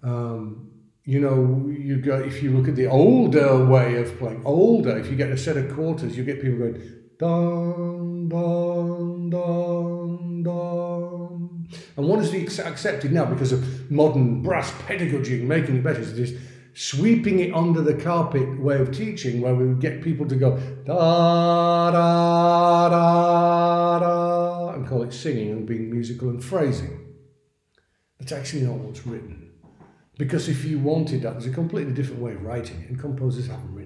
um, 0.03 0.71
you 1.07 1.21
know, 1.21 1.65
you 1.69 1.97
go 1.97 2.17
if 2.17 2.43
you 2.43 2.51
look 2.51 2.67
at 2.67 2.75
the 2.75 2.87
older 2.87 3.65
way 3.65 3.95
of 3.95 4.17
playing, 4.19 4.41
older, 4.43 4.97
if 4.97 5.09
you 5.09 5.15
get 5.15 5.31
a 5.31 5.37
set 5.37 5.55
of 5.55 5.73
quarters, 5.73 6.17
you 6.17 6.23
get 6.25 6.41
people 6.41 6.59
going 6.59 6.81
dun 7.17 8.29
dun 8.29 9.29
dun 9.29 10.43
dun. 10.43 11.67
And 11.97 12.07
what 12.07 12.19
is 12.19 12.31
the 12.31 12.45
accepted 12.63 13.11
now 13.11 13.25
because 13.25 13.51
of 13.51 13.89
modern 13.89 14.41
brass 14.43 14.71
pedagogy 14.85 15.39
and 15.39 15.49
making 15.49 15.77
it 15.77 15.83
better 15.83 15.99
is 15.99 16.15
this 16.15 16.33
sweeping 16.73 17.39
it 17.39 17.53
under 17.55 17.81
the 17.81 17.95
carpet 17.95 18.59
way 18.59 18.79
of 18.79 18.91
teaching 18.95 19.41
where 19.41 19.55
we 19.55 19.65
would 19.65 19.79
get 19.79 20.03
people 20.03 20.27
to 20.27 20.35
go 20.35 20.57
da 20.85 21.91
da 21.91 22.89
da 22.89 23.99
da 23.99 24.69
and 24.73 24.87
call 24.87 25.01
it 25.01 25.11
singing 25.11 25.49
and 25.49 25.65
being 25.65 25.89
musical 25.89 26.29
and 26.29 26.43
phrasing. 26.43 27.15
That's 28.19 28.31
actually 28.31 28.63
not 28.63 28.75
what's 28.75 29.07
written. 29.07 29.51
Because 30.19 30.49
if 30.49 30.65
you 30.65 30.79
wanted 30.79 31.21
that, 31.21 31.33
there's 31.33 31.45
a 31.45 31.51
completely 31.51 31.93
different 31.93 32.21
way 32.21 32.33
of 32.33 32.41
writing 32.41 32.81
it, 32.81 32.89
and 32.89 32.99
composers 32.99 33.47
haven't. 33.47 33.76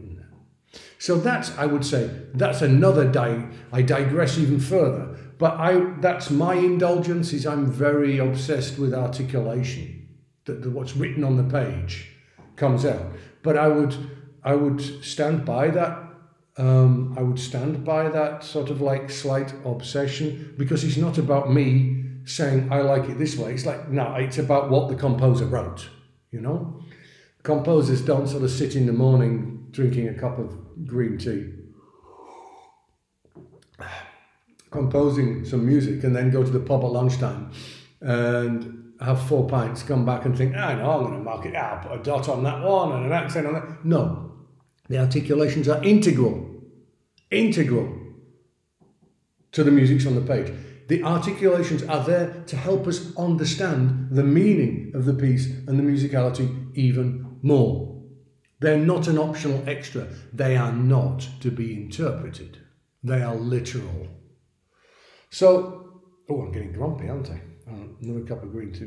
So 1.02 1.16
that's, 1.16 1.58
I 1.58 1.66
would 1.66 1.84
say, 1.84 2.12
that's 2.36 2.62
another, 2.62 3.12
di- 3.12 3.48
I 3.74 3.82
digress 3.82 4.38
even 4.38 4.60
further, 4.60 5.18
but 5.40 5.60
I 5.60 5.96
that's 6.00 6.30
my 6.30 6.54
indulgence 6.54 7.34
is 7.34 7.48
I'm 7.48 7.66
very 7.66 8.20
obsessed 8.20 8.78
with 8.78 8.94
articulation. 8.94 10.08
That, 10.46 10.64
what's 10.68 10.96
written 10.96 11.24
on 11.24 11.38
the 11.38 11.44
page 11.60 12.08
comes 12.56 12.86
out. 12.86 13.04
But 13.42 13.58
I 13.58 13.68
would 13.68 13.96
I 14.44 14.54
would 14.54 14.80
stand 15.04 15.44
by 15.44 15.70
that. 15.70 15.98
Um, 16.58 17.16
I 17.18 17.24
would 17.24 17.40
stand 17.40 17.84
by 17.84 18.08
that 18.10 18.44
sort 18.44 18.70
of 18.70 18.80
like 18.80 19.10
slight 19.10 19.56
obsession 19.66 20.54
because 20.56 20.84
it's 20.84 20.98
not 20.98 21.18
about 21.18 21.52
me 21.52 22.04
saying 22.26 22.72
I 22.72 22.82
like 22.82 23.10
it 23.10 23.18
this 23.18 23.36
way. 23.36 23.56
It's 23.56 23.66
like 23.66 23.90
no, 23.90 24.14
it's 24.18 24.38
about 24.38 24.70
what 24.70 24.88
the 24.88 24.96
composer 24.96 25.46
wrote. 25.46 25.90
You 26.30 26.42
know, 26.42 26.84
composers 27.42 28.04
don't 28.04 28.28
sort 28.28 28.44
of 28.44 28.52
sit 28.52 28.76
in 28.76 28.86
the 28.86 28.94
morning 28.94 29.61
drinking 29.72 30.10
a 30.10 30.14
cup 30.14 30.38
of 30.38 30.58
green 30.86 31.18
tea 31.18 31.54
composing 34.72 35.46
some 35.46 35.66
music 35.66 36.04
and 36.04 36.16
then 36.16 36.32
go 36.32 36.44
to 36.44 36.50
the 36.50 36.60
pub 36.60 36.84
at 36.84 36.92
lunchtime 36.92 37.52
and 38.00 38.94
have 39.02 39.22
four 39.28 39.48
pints, 39.48 39.84
come 39.84 40.06
back 40.06 40.26
and 40.26 40.38
think, 40.38 40.54
ah, 40.56 40.68
I 40.68 40.76
know, 40.76 40.92
I'm 40.92 41.04
going 41.04 41.18
to 41.18 41.24
mark 41.24 41.46
it 41.46 41.56
out, 41.56 41.84
put 41.84 42.00
a 42.00 42.04
dot 42.04 42.30
on 42.30 42.44
that 42.44 42.64
one 42.64 42.94
and 42.94 43.06
an 43.06 43.12
accent 43.12 43.48
on 43.48 43.54
that. 43.54 43.86
No, 43.86 44.32
the 44.88 44.98
articulations 44.98 45.68
are 45.68 45.84
integral, 45.84 46.50
integral 47.30 47.98
to 49.52 49.64
the 49.64 49.72
musics 49.72 50.06
on 50.06 50.16
the 50.16 50.22
page. 50.22 50.54
The 50.88 51.04
articulations 51.04 51.84
are 51.84 52.04
there 52.04 52.44
to 52.48 52.56
help 52.56 52.88
us 52.88 53.16
understand 53.18 54.10
the 54.12 54.24
meaning 54.24 54.92
of 54.96 55.06
the 55.06 55.14
piece 55.14 55.48
and 55.48 55.80
the 55.80 55.84
musicality 55.84 56.76
even 56.76 57.40
more. 57.42 57.91
They're 58.62 58.78
not 58.78 59.08
an 59.08 59.18
optional 59.18 59.64
extra. 59.68 60.08
They 60.32 60.56
are 60.56 60.72
not 60.72 61.28
to 61.42 61.50
be 61.50 61.74
interpreted. 61.74 62.60
They 63.04 63.22
are 63.22 63.36
literal. 63.36 64.08
So, 65.32 66.02
oh, 66.30 66.42
I'm 66.42 66.52
getting 66.52 66.72
grumpy, 66.72 67.10
aren't 67.10 67.32
I? 67.32 67.42
Um, 67.68 67.98
another 68.02 68.24
cup 68.24 68.44
of 68.44 68.52
green 68.52 68.72
tea. 68.72 68.86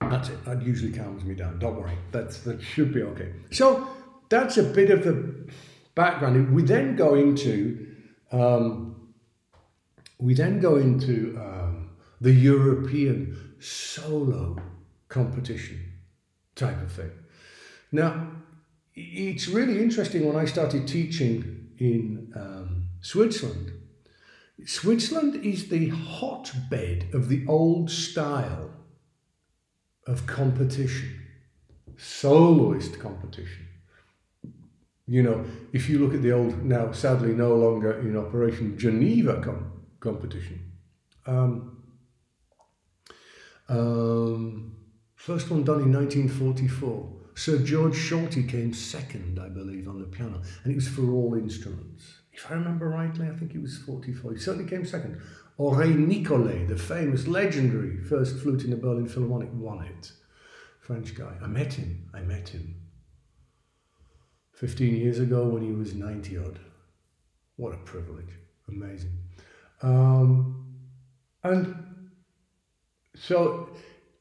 That's 0.00 0.28
it. 0.28 0.44
That 0.44 0.60
usually 0.62 0.92
calms 0.92 1.24
me 1.24 1.36
down. 1.36 1.60
Don't 1.60 1.76
worry. 1.76 1.96
That's 2.10 2.40
that 2.40 2.60
should 2.60 2.92
be 2.92 3.02
okay. 3.02 3.32
So 3.50 3.88
that's 4.28 4.56
a 4.56 4.62
bit 4.64 4.90
of 4.90 5.04
the 5.04 5.48
background. 5.94 6.52
We 6.52 6.62
then 6.62 6.96
go 6.96 7.14
into 7.14 7.94
um, 8.32 9.12
we 10.18 10.34
then 10.34 10.58
go 10.58 10.76
into 10.76 11.36
um, 11.40 11.90
the 12.20 12.32
European 12.32 13.54
solo 13.60 14.56
competition 15.08 15.92
type 16.56 16.80
of 16.82 16.90
thing. 16.90 17.10
Now, 17.96 18.28
it's 18.94 19.48
really 19.48 19.82
interesting 19.82 20.26
when 20.26 20.36
I 20.36 20.44
started 20.44 20.86
teaching 20.86 21.70
in 21.78 22.32
um, 22.36 22.88
Switzerland 23.00 23.72
Switzerland 24.64 25.44
is 25.44 25.68
the 25.68 25.88
hotbed 25.88 27.10
of 27.12 27.28
the 27.28 27.46
old 27.46 27.90
style 27.90 28.70
of 30.06 30.26
competition, 30.26 31.20
soloist 31.96 32.98
competition. 32.98 33.66
You 35.06 35.22
know, 35.22 35.44
if 35.72 35.88
you 35.88 35.98
look 35.98 36.14
at 36.14 36.22
the 36.22 36.32
old, 36.32 36.64
now 36.64 36.90
sadly 36.92 37.32
no 37.32 37.54
longer 37.54 38.00
in 38.00 38.16
operation, 38.16 38.78
Geneva 38.78 39.40
com- 39.40 39.72
competition. 40.00 40.72
Um, 41.26 41.82
um, 43.68 44.76
first 45.14 45.50
one 45.50 45.64
done 45.64 45.82
in 45.82 45.92
1944. 45.92 47.15
Sir 47.36 47.58
George 47.58 47.96
Solti 47.96 48.48
came 48.48 48.72
second, 48.72 49.38
I 49.38 49.48
believe, 49.48 49.86
on 49.86 50.00
the 50.00 50.06
piano, 50.06 50.42
and 50.64 50.72
it 50.72 50.74
was 50.74 50.88
for 50.88 51.10
all 51.12 51.34
instruments 51.34 52.16
if 52.36 52.50
I 52.50 52.54
remember 52.54 52.88
rightly, 52.88 53.26
I 53.26 53.34
think 53.34 53.52
he 53.52 53.58
was 53.58 53.78
44. 53.78 54.32
He 54.32 54.38
certainly 54.38 54.68
came 54.68 54.84
second. 54.84 55.20
Aurèle 55.58 55.96
Nicolet, 55.96 56.68
the 56.68 56.76
famous, 56.76 57.26
legendary 57.26 57.96
first 57.96 58.38
flute 58.38 58.64
in 58.64 58.70
the 58.70 58.76
Berlin 58.76 59.08
Philharmonic, 59.08 59.48
won 59.54 59.84
it. 59.86 60.12
French 60.80 61.14
guy. 61.14 61.32
I 61.42 61.46
met 61.46 61.72
him. 61.72 62.10
I 62.12 62.20
met 62.20 62.50
him 62.50 62.74
15 64.52 64.96
years 64.96 65.18
ago 65.18 65.46
when 65.46 65.62
he 65.62 65.72
was 65.72 65.94
90 65.94 66.38
odd. 66.38 66.58
What 67.56 67.72
a 67.72 67.78
privilege. 67.78 68.34
Amazing. 68.68 69.12
Um, 69.80 70.76
and 71.42 71.74
so 73.14 73.70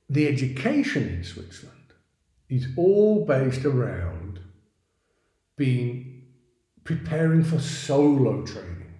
the 0.09 0.27
education 0.27 1.09
in 1.09 1.23
Switzerland 1.23 1.74
is 2.49 2.67
all 2.77 3.25
based 3.25 3.65
around 3.65 4.39
being 5.57 6.23
preparing 6.83 7.43
for 7.43 7.59
solo 7.59 8.43
training. 8.43 8.93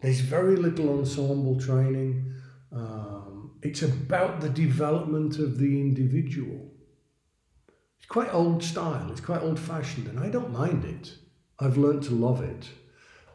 There's 0.00 0.20
very 0.20 0.56
little 0.56 0.90
ensemble 0.98 1.58
training. 1.58 2.34
Um, 2.70 3.52
it's 3.62 3.82
about 3.82 4.40
the 4.40 4.50
development 4.50 5.38
of 5.38 5.58
the 5.58 5.80
individual. 5.80 6.70
It's 7.98 8.06
quite 8.06 8.32
old 8.32 8.62
style, 8.62 9.10
it's 9.10 9.22
quite 9.22 9.42
old 9.42 9.58
fashioned, 9.58 10.06
and 10.06 10.20
I 10.20 10.28
don't 10.28 10.52
mind 10.52 10.84
it. 10.84 11.14
I've 11.58 11.78
learned 11.78 12.02
to 12.04 12.14
love 12.14 12.42
it. 12.42 12.68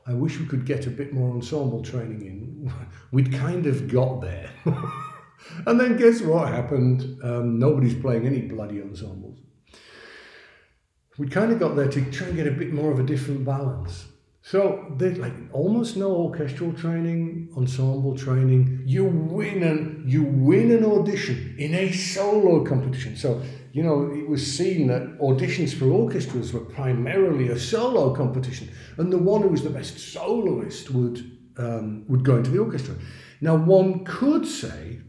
I 0.06 0.14
wish 0.14 0.40
we 0.40 0.46
could 0.46 0.66
get 0.66 0.88
a 0.88 0.92
bit 0.92 1.14
more 1.14 1.32
ensemble 1.32 1.82
training 1.82 2.22
in. 2.22 2.74
We'd 3.12 3.34
kind 3.34 3.66
of 3.66 3.92
got 3.92 4.22
there. 4.22 4.52
and 5.65 5.80
then 5.80 5.97
guess 5.97 6.21
what 6.21 6.47
happened? 6.47 7.17
Um, 7.23 7.60
nobody's 7.60 7.95
playing 7.95 8.25
any 8.25 8.41
bloody 8.41 8.82
ensembles 8.82 9.39
we 11.21 11.27
kind 11.27 11.51
of 11.51 11.60
got 11.60 11.75
there 11.75 11.88
to 11.88 12.12
try 12.12 12.27
and 12.27 12.36
get 12.36 12.47
a 12.47 12.51
bit 12.51 12.73
more 12.73 12.91
of 12.91 12.99
a 12.99 13.04
different 13.04 13.45
balance. 13.45 14.08
So 14.43 14.95
there's 14.97 15.19
like 15.19 15.34
almost 15.51 15.95
no 15.95 16.10
orchestral 16.12 16.73
training, 16.73 17.49
ensemble 17.56 18.17
training. 18.17 18.82
You 18.86 19.06
win 19.06 19.62
an 19.62 20.04
you 20.08 20.23
win 20.23 20.71
an 20.71 20.84
audition 20.84 21.56
in 21.60 21.75
a 21.75 21.91
solo 21.91 22.65
competition. 22.65 23.15
So 23.15 23.39
you 23.71 23.84
know 23.84 24.12
it 24.12 24.27
was 24.27 24.41
seen 24.58 24.88
that 24.88 25.19
auditions 25.19 25.77
for 25.77 25.86
orchestras 25.91 26.54
were 26.54 26.65
primarily 26.65 27.49
a 27.49 27.60
solo 27.60 28.15
competition, 28.15 28.71
and 28.97 29.13
the 29.13 29.19
one 29.19 29.43
who 29.43 29.49
was 29.49 29.62
the 29.62 29.69
best 29.69 29.99
soloist 29.99 30.89
would 30.89 31.38
um, 31.58 32.06
would 32.08 32.23
go 32.23 32.38
into 32.38 32.49
the 32.49 32.58
orchestra. 32.58 32.95
Now 33.41 33.56
one 33.58 34.06
could 34.06 34.47
say, 34.47 35.01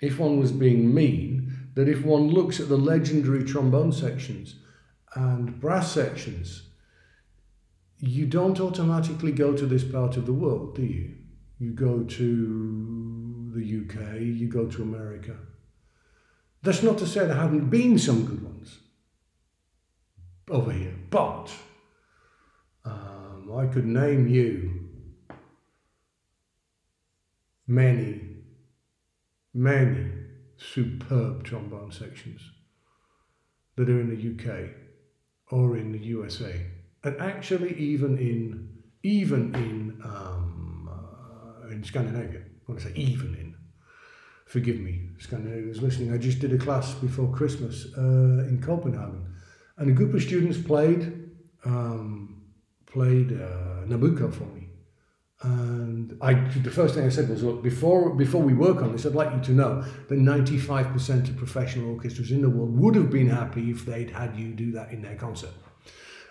if 0.00 0.18
one 0.18 0.38
was 0.38 0.52
being 0.52 0.94
mean, 0.94 1.70
that 1.74 1.88
if 1.88 2.04
one 2.04 2.28
looks 2.28 2.60
at 2.60 2.68
the 2.68 2.76
legendary 2.76 3.44
trombone 3.44 3.92
sections 3.92 4.56
and 5.14 5.60
brass 5.60 5.92
sections, 5.92 6.62
you 7.98 8.26
don't 8.26 8.60
automatically 8.60 9.32
go 9.32 9.54
to 9.54 9.66
this 9.66 9.84
part 9.84 10.16
of 10.16 10.26
the 10.26 10.32
world, 10.32 10.74
do 10.74 10.82
you? 10.82 11.14
You 11.58 11.72
go 11.72 12.02
to 12.02 13.52
the 13.54 13.60
UK, 13.60 14.20
you 14.20 14.48
go 14.48 14.66
to 14.66 14.82
America. 14.82 15.36
That's 16.62 16.82
not 16.82 16.98
to 16.98 17.06
say 17.06 17.26
there 17.26 17.34
haven't 17.34 17.68
been 17.68 17.98
some 17.98 18.24
good 18.24 18.42
ones 18.42 18.78
over 20.50 20.72
here, 20.72 20.94
but 21.10 21.52
um, 22.84 23.52
I 23.54 23.66
could 23.66 23.86
name 23.86 24.28
you 24.28 24.88
many, 27.66 28.20
many 29.54 30.10
superb 30.56 31.44
trombone 31.44 31.90
sections 31.90 32.40
that 33.76 33.88
are 33.88 34.00
in 34.00 34.10
the 34.10 34.52
UK 34.52 34.70
or 35.50 35.76
in 35.76 35.92
the 35.92 35.98
USA, 35.98 36.66
and 37.02 37.16
actually 37.20 37.76
even 37.78 38.18
in 38.18 38.68
even 39.02 39.54
in 39.54 40.00
um, 40.04 40.90
uh, 40.90 41.68
in 41.68 41.82
Scandinavia. 41.82 42.40
I 42.40 42.72
want 42.72 42.80
to 42.80 42.88
say 42.88 42.94
even 42.94 43.34
in. 43.34 43.54
Forgive 44.46 44.80
me, 44.80 45.10
Scandinavians 45.18 45.80
listening. 45.80 46.12
I 46.12 46.18
just 46.18 46.40
did 46.40 46.52
a 46.52 46.58
class 46.58 46.94
before 46.94 47.32
Christmas 47.32 47.86
uh, 47.96 48.00
in 48.48 48.60
Copenhagen, 48.60 49.32
and 49.76 49.88
a 49.88 49.92
group 49.92 50.12
of 50.12 50.22
students 50.22 50.58
played 50.58 51.30
um, 51.64 52.42
played 52.86 53.32
uh, 53.32 53.86
Nabucco 53.86 54.32
for 54.32 54.44
me. 54.44 54.59
And 55.42 56.18
I, 56.20 56.34
the 56.34 56.70
first 56.70 56.94
thing 56.94 57.06
I 57.06 57.08
said 57.08 57.30
was, 57.30 57.42
look, 57.42 57.62
before 57.62 58.14
before 58.14 58.42
we 58.42 58.52
work 58.52 58.82
on 58.82 58.92
this, 58.92 59.06
I'd 59.06 59.14
like 59.14 59.32
you 59.32 59.40
to 59.44 59.52
know 59.52 59.82
that 60.08 60.18
95% 60.18 61.30
of 61.30 61.36
professional 61.36 61.94
orchestras 61.94 62.30
in 62.30 62.42
the 62.42 62.50
world 62.50 62.78
would 62.78 62.94
have 62.94 63.10
been 63.10 63.30
happy 63.30 63.70
if 63.70 63.86
they'd 63.86 64.10
had 64.10 64.36
you 64.36 64.52
do 64.52 64.70
that 64.72 64.92
in 64.92 65.00
their 65.00 65.16
concert. 65.16 65.54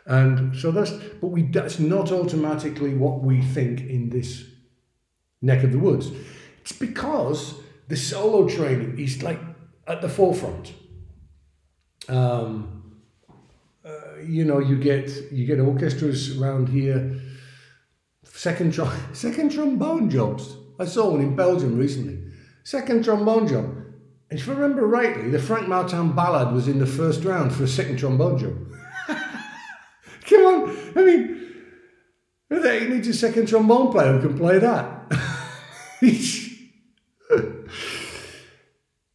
And 0.05 0.55
so 0.55 0.71
that's, 0.71 0.91
but 0.91 1.27
we 1.27 1.43
that's 1.43 1.79
not 1.79 2.11
automatically 2.11 2.93
what 2.93 3.21
we 3.21 3.41
think 3.41 3.81
in 3.81 4.09
this 4.09 4.45
neck 5.41 5.63
of 5.63 5.71
the 5.71 5.79
woods. 5.79 6.11
It's 6.61 6.71
because 6.71 7.55
the 7.87 7.97
solo 7.97 8.47
training 8.47 8.99
is 8.99 9.23
like 9.23 9.39
at 9.87 10.01
the 10.01 10.09
forefront. 10.09 10.73
Um, 12.07 13.01
uh, 13.83 14.19
you 14.23 14.45
know, 14.45 14.59
you 14.59 14.77
get 14.77 15.09
you 15.31 15.47
get 15.47 15.59
orchestras 15.59 16.39
around 16.39 16.69
here 16.69 17.19
Second, 18.39 18.71
tr- 18.71 18.83
second 19.11 19.51
trombone 19.51 20.09
jobs. 20.09 20.55
I 20.79 20.85
saw 20.85 21.11
one 21.11 21.19
in 21.19 21.35
Belgium 21.35 21.77
recently. 21.77 22.23
Second 22.63 23.03
trombone 23.03 23.49
job. 23.49 23.75
If 24.31 24.47
I 24.47 24.53
remember 24.53 24.87
rightly, 24.87 25.29
the 25.29 25.39
Frank 25.39 25.67
Martin 25.67 26.13
ballad 26.13 26.53
was 26.53 26.69
in 26.69 26.79
the 26.79 26.85
first 26.85 27.25
round 27.25 27.53
for 27.53 27.65
a 27.65 27.67
second 27.67 27.97
trombone 27.97 28.37
job. 28.37 28.55
Come 30.29 30.45
on, 30.45 30.69
I 30.95 31.03
mean, 31.03 31.35
He 32.49 32.87
needs 32.87 33.09
a 33.09 33.13
second 33.13 33.49
trombone 33.49 33.91
player 33.91 34.13
who 34.13 34.21
can 34.29 34.37
play 34.37 34.57
that. 34.57 35.07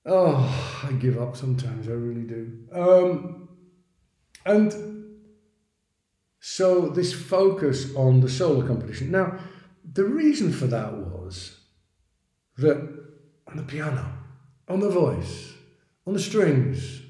oh, 0.04 0.84
I 0.87 0.92
give 0.92 1.18
up 1.18 1.34
sometimes, 1.34 1.88
I 1.88 1.92
really 1.92 2.24
do. 2.24 2.58
Um, 2.74 3.48
and 4.44 4.93
so 6.46 6.90
this 6.90 7.14
focus 7.14 7.94
on 7.94 8.20
the 8.20 8.28
solo 8.28 8.66
competition. 8.66 9.11
Now, 9.11 9.38
the 9.94 10.04
reason 10.04 10.52
for 10.52 10.66
that 10.66 10.92
was 10.92 11.59
that 12.59 12.76
on 13.48 13.57
the 13.57 13.62
piano, 13.62 14.12
on 14.68 14.80
the 14.80 14.90
voice, 14.90 15.54
on 16.07 16.12
the 16.12 16.20
strings, 16.20 17.00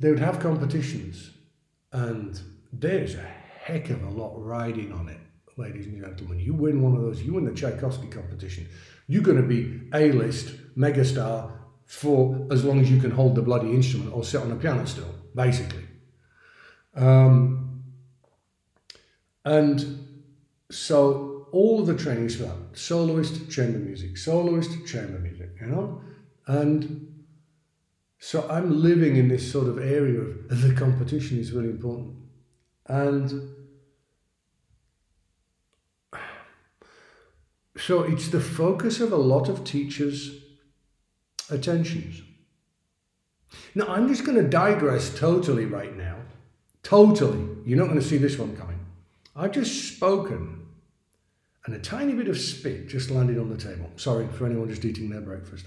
they 0.00 0.10
would 0.10 0.18
have 0.18 0.40
competitions, 0.40 1.30
and 1.92 2.40
there's 2.72 3.14
a 3.14 3.22
heck 3.62 3.90
of 3.90 4.02
a 4.02 4.10
lot 4.10 4.32
riding 4.36 4.92
on 4.92 5.08
it, 5.08 5.20
ladies 5.56 5.86
and 5.86 6.02
gentlemen. 6.02 6.40
You 6.40 6.54
win 6.54 6.82
one 6.82 6.96
of 6.96 7.02
those, 7.02 7.22
you 7.22 7.34
win 7.34 7.44
the 7.44 7.54
Tchaikovsky 7.54 8.08
competition, 8.08 8.66
you're 9.06 9.22
going 9.22 9.40
to 9.40 9.46
be 9.46 9.88
A 9.94 10.10
list, 10.10 10.56
megastar 10.76 11.52
for 11.86 12.48
as 12.50 12.64
long 12.64 12.80
as 12.80 12.90
you 12.90 13.00
can 13.00 13.12
hold 13.12 13.36
the 13.36 13.42
bloody 13.42 13.70
instrument 13.70 14.12
or 14.12 14.24
sit 14.24 14.40
on 14.40 14.48
the 14.48 14.56
piano 14.56 14.84
still, 14.86 15.14
basically. 15.36 15.83
Um, 16.94 17.82
and 19.44 20.08
so 20.70 21.48
all 21.52 21.84
the 21.84 21.96
trainings 21.96 22.36
for 22.36 22.44
that 22.44 22.76
soloist, 22.76 23.50
chamber 23.50 23.78
music, 23.78 24.16
soloist, 24.16 24.86
chamber 24.86 25.18
music, 25.18 25.50
you 25.60 25.66
know? 25.68 26.00
And 26.46 27.24
so 28.18 28.48
I'm 28.48 28.82
living 28.82 29.16
in 29.16 29.28
this 29.28 29.50
sort 29.50 29.68
of 29.68 29.78
area 29.78 30.20
of 30.20 30.62
the 30.62 30.74
competition 30.74 31.38
is 31.38 31.52
really 31.52 31.70
important. 31.70 32.16
And 32.86 33.54
so 37.76 38.02
it's 38.02 38.28
the 38.28 38.40
focus 38.40 39.00
of 39.00 39.12
a 39.12 39.16
lot 39.16 39.48
of 39.48 39.62
teachers' 39.62 40.40
attentions. 41.50 42.22
Now, 43.74 43.86
I'm 43.88 44.08
just 44.08 44.24
going 44.24 44.42
to 44.42 44.48
digress 44.48 45.16
totally 45.16 45.66
right 45.66 45.96
now. 45.96 46.23
Totally. 46.84 47.48
You're 47.64 47.78
not 47.78 47.88
going 47.88 48.00
to 48.00 48.06
see 48.06 48.18
this 48.18 48.38
one 48.38 48.56
coming. 48.56 48.78
I've 49.34 49.50
just 49.50 49.96
spoken, 49.96 50.66
and 51.64 51.74
a 51.74 51.80
tiny 51.80 52.12
bit 52.12 52.28
of 52.28 52.38
spit 52.38 52.88
just 52.88 53.10
landed 53.10 53.38
on 53.38 53.48
the 53.48 53.56
table. 53.56 53.90
Sorry 53.96 54.28
for 54.28 54.46
anyone 54.46 54.68
just 54.68 54.84
eating 54.84 55.10
their 55.10 55.22
breakfast. 55.22 55.66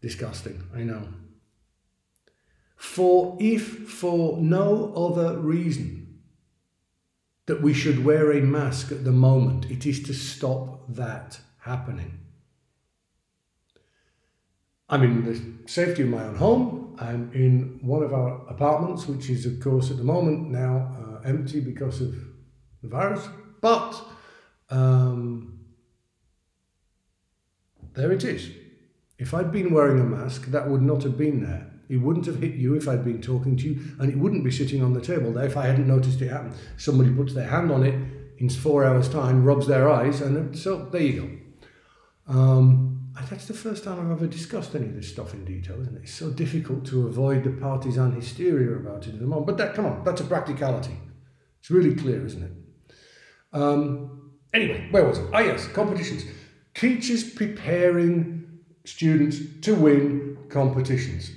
Disgusting, 0.00 0.62
I 0.74 0.84
know. 0.84 1.08
For 2.76 3.36
if 3.40 3.88
for 3.88 4.38
no 4.38 4.92
other 4.94 5.38
reason 5.38 6.20
that 7.46 7.60
we 7.60 7.74
should 7.74 8.04
wear 8.04 8.32
a 8.32 8.40
mask 8.40 8.90
at 8.90 9.04
the 9.04 9.12
moment, 9.12 9.70
it 9.70 9.84
is 9.84 10.02
to 10.04 10.14
stop 10.14 10.84
that 10.88 11.40
happening. 11.60 12.20
I'm 14.88 15.02
in 15.02 15.24
the 15.24 15.68
safety 15.68 16.02
of 16.02 16.08
my 16.08 16.24
own 16.24 16.36
home. 16.36 16.81
I'm 16.98 17.30
in 17.32 17.78
one 17.82 18.02
of 18.02 18.12
our 18.12 18.46
apartments, 18.48 19.06
which 19.06 19.30
is, 19.30 19.46
of 19.46 19.60
course, 19.60 19.90
at 19.90 19.96
the 19.96 20.04
moment 20.04 20.50
now 20.50 20.96
uh, 20.98 21.28
empty 21.28 21.60
because 21.60 22.00
of 22.00 22.14
the 22.82 22.88
virus. 22.88 23.28
But 23.60 24.00
um, 24.70 25.60
there 27.94 28.12
it 28.12 28.24
is. 28.24 28.50
If 29.18 29.34
I'd 29.34 29.52
been 29.52 29.72
wearing 29.72 30.00
a 30.00 30.04
mask, 30.04 30.46
that 30.46 30.68
would 30.68 30.82
not 30.82 31.02
have 31.02 31.16
been 31.16 31.42
there. 31.44 31.70
It 31.88 31.98
wouldn't 31.98 32.26
have 32.26 32.40
hit 32.40 32.54
you 32.54 32.74
if 32.74 32.88
I'd 32.88 33.04
been 33.04 33.20
talking 33.20 33.56
to 33.58 33.64
you, 33.64 33.80
and 34.00 34.10
it 34.10 34.18
wouldn't 34.18 34.44
be 34.44 34.50
sitting 34.50 34.82
on 34.82 34.94
the 34.94 35.00
table 35.00 35.32
there 35.32 35.44
if 35.44 35.56
I 35.56 35.66
hadn't 35.66 35.86
noticed 35.86 36.20
it 36.22 36.28
happen. 36.28 36.54
Somebody 36.76 37.10
puts 37.12 37.34
their 37.34 37.48
hand 37.48 37.70
on 37.70 37.84
it 37.84 37.94
in 38.38 38.48
four 38.48 38.84
hours' 38.84 39.08
time, 39.08 39.44
rubs 39.44 39.66
their 39.66 39.90
eyes, 39.90 40.20
and 40.20 40.58
so 40.58 40.86
there 40.86 41.02
you 41.02 41.40
go. 42.26 42.34
Um, 42.34 42.91
that's 43.28 43.46
the 43.46 43.54
first 43.54 43.84
time 43.84 44.00
I've 44.00 44.10
ever 44.10 44.26
discussed 44.26 44.74
any 44.74 44.86
of 44.86 44.94
this 44.94 45.08
stuff 45.08 45.34
in 45.34 45.44
detail, 45.44 45.80
isn't 45.80 45.96
it? 45.96 46.02
It's 46.04 46.14
so 46.14 46.30
difficult 46.30 46.86
to 46.86 47.06
avoid 47.06 47.44
the 47.44 47.50
partisan 47.50 48.12
hysteria 48.12 48.76
about 48.76 49.06
it 49.06 49.14
at 49.14 49.20
the 49.20 49.26
moment. 49.26 49.46
But 49.46 49.58
that, 49.58 49.74
come 49.74 49.86
on, 49.86 50.04
that's 50.04 50.20
a 50.20 50.24
practicality. 50.24 50.96
It's 51.60 51.70
really 51.70 51.94
clear, 51.94 52.24
isn't 52.24 52.42
it? 52.42 52.52
Um, 53.52 54.32
anyway, 54.54 54.88
where 54.90 55.04
was 55.04 55.18
it? 55.18 55.26
Ah, 55.32 55.40
yes, 55.40 55.68
competitions. 55.68 56.24
Teachers 56.74 57.28
preparing 57.34 58.60
students 58.84 59.38
to 59.62 59.74
win 59.74 60.38
competitions. 60.48 61.30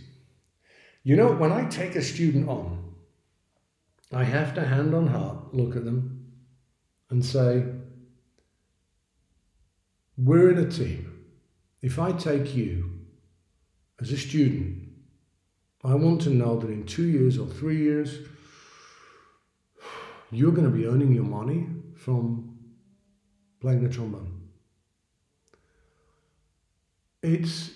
You 1.03 1.15
know, 1.15 1.33
when 1.33 1.51
I 1.51 1.65
take 1.65 1.95
a 1.95 2.01
student 2.01 2.47
on, 2.47 2.95
I 4.13 4.23
have 4.23 4.55
to 4.55 4.65
hand 4.65 4.95
on 4.95 5.07
heart 5.07 5.53
look 5.53 5.75
at 5.75 5.83
them 5.83 6.31
and 7.09 7.23
say, 7.23 7.65
we're 10.17 10.51
in 10.51 10.57
a 10.57 10.71
team. 10.71 11.14
If 11.85 11.99
I 11.99 12.13
take 12.13 12.55
you 12.55 13.01
as 14.01 14.11
a 14.11 14.17
student, 14.17 14.89
I 15.83 15.93
want 15.93 16.19
to 16.21 16.31
know 16.31 16.57
that 16.57 16.71
in 16.71 16.83
two 16.87 17.03
years 17.03 17.37
or 17.37 17.45
three 17.45 17.77
years, 17.77 18.21
you're 20.31 20.51
going 20.51 20.65
to 20.65 20.75
be 20.75 20.87
earning 20.87 21.13
your 21.13 21.25
money 21.25 21.67
from 21.95 22.57
playing 23.61 23.83
the 23.83 23.89
trombone. 23.89 24.49
It's 27.21 27.69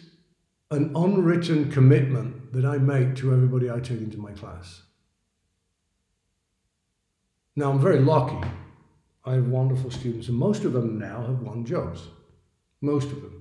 an 0.72 0.92
unwritten 0.96 1.72
commitment 1.72 2.52
that 2.54 2.66
I 2.66 2.80
make 2.80 3.16
to 3.18 3.32
everybody 3.32 3.70
I 3.70 3.80
take 3.80 4.02
into 4.02 4.18
my 4.18 4.32
class. 4.32 4.82
Now, 7.56 7.70
I'm 7.70 7.80
very 7.80 8.00
lucky. 8.00 8.50
I 9.24 9.34
have 9.34 9.50
wonderful 9.50 9.92
students, 9.92 10.30
and 10.30 10.38
most 10.38 10.64
of 10.64 10.74
them 10.74 10.98
now 10.98 11.28
have 11.28 11.42
won 11.44 11.64
jobs. 11.64 12.08
Most 12.82 13.12
of 13.12 13.22
them. 13.22 13.39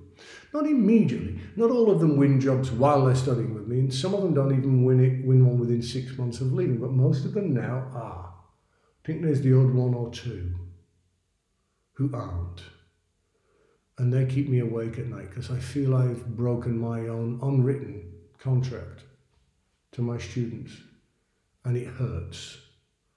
Not 0.53 0.65
immediately. 0.65 1.39
Not 1.55 1.71
all 1.71 1.91
of 1.91 1.99
them 1.99 2.17
win 2.17 2.39
jobs 2.39 2.71
while 2.71 3.05
they're 3.05 3.15
studying 3.15 3.53
with 3.53 3.67
me, 3.67 3.79
and 3.79 3.93
some 3.93 4.13
of 4.13 4.21
them 4.21 4.33
don't 4.33 4.57
even 4.57 4.83
win 4.83 4.99
it, 4.99 5.25
win 5.25 5.45
one 5.45 5.59
within 5.59 5.81
six 5.81 6.17
months 6.17 6.41
of 6.41 6.53
leaving, 6.53 6.79
but 6.79 6.91
most 6.91 7.25
of 7.25 7.33
them 7.33 7.53
now 7.53 7.89
are. 7.93 8.33
I 8.33 9.07
think 9.07 9.21
there's 9.21 9.41
the 9.41 9.57
odd 9.57 9.71
one 9.71 9.93
or 9.93 10.11
two 10.11 10.53
who 11.93 12.09
aren't 12.13 12.61
and 13.99 14.13
they 14.13 14.25
keep 14.25 14.47
me 14.47 14.59
awake 14.59 14.97
at 14.97 15.07
night 15.07 15.29
because 15.29 15.51
I 15.51 15.59
feel 15.59 15.93
I've 15.93 16.25
broken 16.25 16.79
my 16.79 17.01
own 17.01 17.37
unwritten 17.43 18.09
contract 18.39 19.03
to 19.91 20.01
my 20.01 20.17
students, 20.17 20.71
and 21.65 21.75
it 21.75 21.87
hurts. 21.87 22.57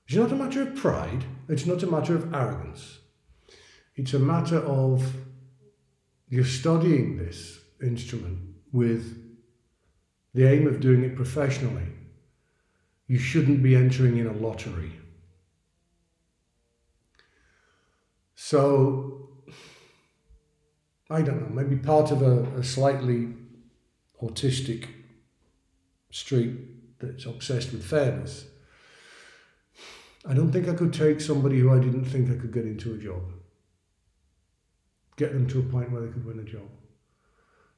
It's 0.09 0.17
not 0.17 0.33
a 0.33 0.37
matter 0.37 0.63
of 0.63 0.75
pride, 0.75 1.25
it's 1.49 1.67
not 1.67 1.85
a 1.85 1.87
matter 1.87 2.17
of 2.17 2.35
arrogance. 2.35 2.99
It's 3.95 4.13
a 4.15 4.19
matter 4.19 4.59
of 4.59 5.15
you're 6.33 6.47
studying 6.47 7.19
this 7.19 7.61
instrument 7.83 8.39
with 8.73 9.23
the 10.33 10.51
aim 10.51 10.67
of 10.67 10.81
doing 10.81 11.05
it 11.05 11.15
professionally. 11.15 11.87
You 13.07 13.19
shouldn't 13.19 13.63
be 13.63 13.77
entering 13.77 14.17
in 14.17 14.27
a 14.27 14.33
lottery. 14.33 14.99
So 18.35 19.29
I 21.11 21.21
don't 21.21 21.43
know, 21.43 21.63
maybe 21.63 21.77
part 21.77 22.11
of 22.11 22.23
a, 22.23 22.45
a 22.59 22.65
slightly 22.65 23.35
autistic 24.23 24.87
street 26.11 26.99
that's 26.99 27.27
obsessed 27.27 27.73
with 27.73 27.85
fairness. 27.85 28.47
I 30.27 30.33
don't 30.33 30.51
think 30.51 30.67
I 30.67 30.73
could 30.73 30.95
take 30.95 31.21
somebody 31.21 31.59
who 31.59 31.75
I 31.75 31.79
didn't 31.79 32.07
think 32.07 32.31
I 32.31 32.41
could 32.41 32.55
get 32.55 32.65
into 32.65 32.95
a 32.95 32.97
job, 32.97 33.21
get 35.17 35.33
them 35.33 35.47
to 35.49 35.61
a 35.61 35.63
point 35.63 35.91
where 35.91 36.03
they 36.03 36.13
could 36.13 36.25
win 36.25 36.39
a 36.39 36.45
job. 36.45 36.69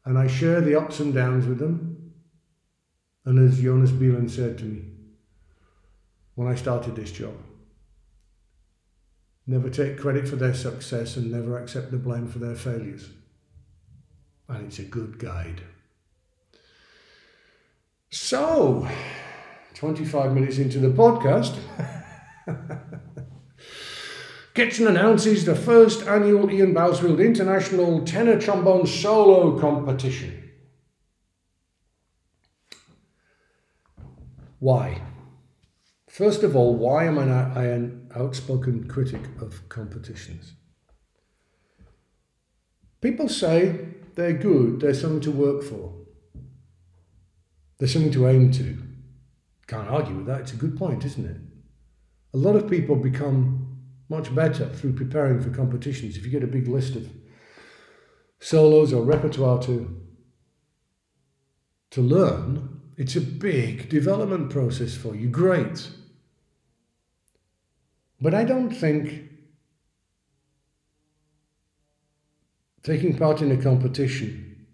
And 0.05 0.19
I 0.19 0.27
share 0.27 0.61
the 0.61 0.79
ups 0.79 1.01
and 1.01 1.15
downs 1.15 1.47
with 1.47 1.59
them. 1.59 2.13
And 3.25 3.39
as 3.39 3.61
Jonas 3.61 3.91
Bielan 3.91 4.31
said 4.31 4.59
to 4.59 4.65
me 4.65 4.83
when 6.35 6.49
I 6.49 6.55
started 6.55 6.97
this 6.97 7.13
job, 7.13 7.35
never 9.47 9.71
take 9.71 9.99
credit 9.99 10.29
for 10.29 10.37
their 10.37 10.55
success 10.55 11.17
and 11.17 11.31
never 11.31 11.59
accept 11.59 11.91
the 11.91 11.97
blame 11.97 12.27
for 12.27 12.39
their 12.39 12.57
failures 12.57 13.09
and 14.49 14.67
it's 14.67 14.79
a 14.79 14.85
good 14.85 15.19
guide. 15.19 15.63
So, 18.11 18.89
25 19.75 20.33
minutes 20.33 20.59
into 20.59 20.79
the 20.79 20.89
podcast, 20.89 21.57
Getzen 24.55 24.87
announces 24.87 25.45
the 25.45 25.57
first 25.57 26.07
annual 26.07 26.49
Ian 26.49 26.73
Bousfield 26.73 27.25
International 27.25 28.05
Tenor 28.05 28.41
Trombone 28.41 28.87
Solo 28.87 29.59
Competition. 29.59 30.53
Why? 34.61 35.03
First 36.09 36.45
of 36.45 36.55
all, 36.55 36.77
why 36.77 37.07
am 37.07 37.19
I 37.19 37.65
an 37.65 38.13
outspoken 38.15 38.87
critic 38.87 39.23
of 39.41 39.69
competitions? 39.69 40.55
People 43.01 43.29
say 43.29 43.89
they're 44.15 44.33
good, 44.33 44.79
they're 44.79 44.95
something 44.95 45.21
to 45.23 45.33
work 45.33 45.65
for. 45.65 45.93
They're 47.79 47.89
something 47.89 48.13
to 48.13 48.29
aim 48.29 48.53
to. 48.53 48.79
Can't 49.67 49.89
argue 49.89 50.19
with 50.19 50.27
that, 50.27 50.43
it's 50.43 50.53
a 50.53 50.57
good 50.57 50.77
point, 50.77 51.05
isn't 51.05 51.27
it? 51.27 51.41
A 52.33 52.37
lot 52.37 52.55
of 52.55 52.71
people 52.71 52.95
become 52.95 53.64
much 54.15 54.35
better 54.35 54.69
through 54.69 54.93
preparing 54.95 55.41
for 55.41 55.51
competitions. 55.51 56.17
If 56.17 56.25
you 56.25 56.31
get 56.31 56.45
a 56.45 56.47
big 56.49 56.69
list 56.69 56.95
of 56.97 57.11
solos 58.39 58.93
or 58.93 59.03
repertoire 59.03 59.61
to, 59.63 60.01
to 61.91 62.01
learn, 62.01 62.81
it's 62.97 63.17
a 63.17 63.21
big 63.21 63.89
development 63.89 64.51
process 64.51 64.95
for 64.95 65.15
you. 65.15 65.29
Great. 65.29 65.91
But 68.21 68.35
I 68.35 68.45
don't 68.45 68.71
think 68.71 69.31
taking 72.83 73.17
part 73.17 73.41
in 73.41 73.51
a 73.51 73.63
competition 73.63 74.67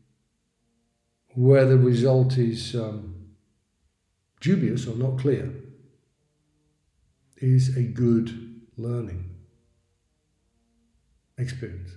where 1.35 1.65
the 1.65 1.79
result 1.79 2.37
is 2.37 2.75
um, 2.75 3.15
dubious 4.41 4.87
or 4.87 4.97
not 4.97 5.19
clear 5.19 5.55
is 7.37 7.77
a 7.77 7.83
good 7.83 8.61
learning 8.77 9.30
experience. 11.41 11.91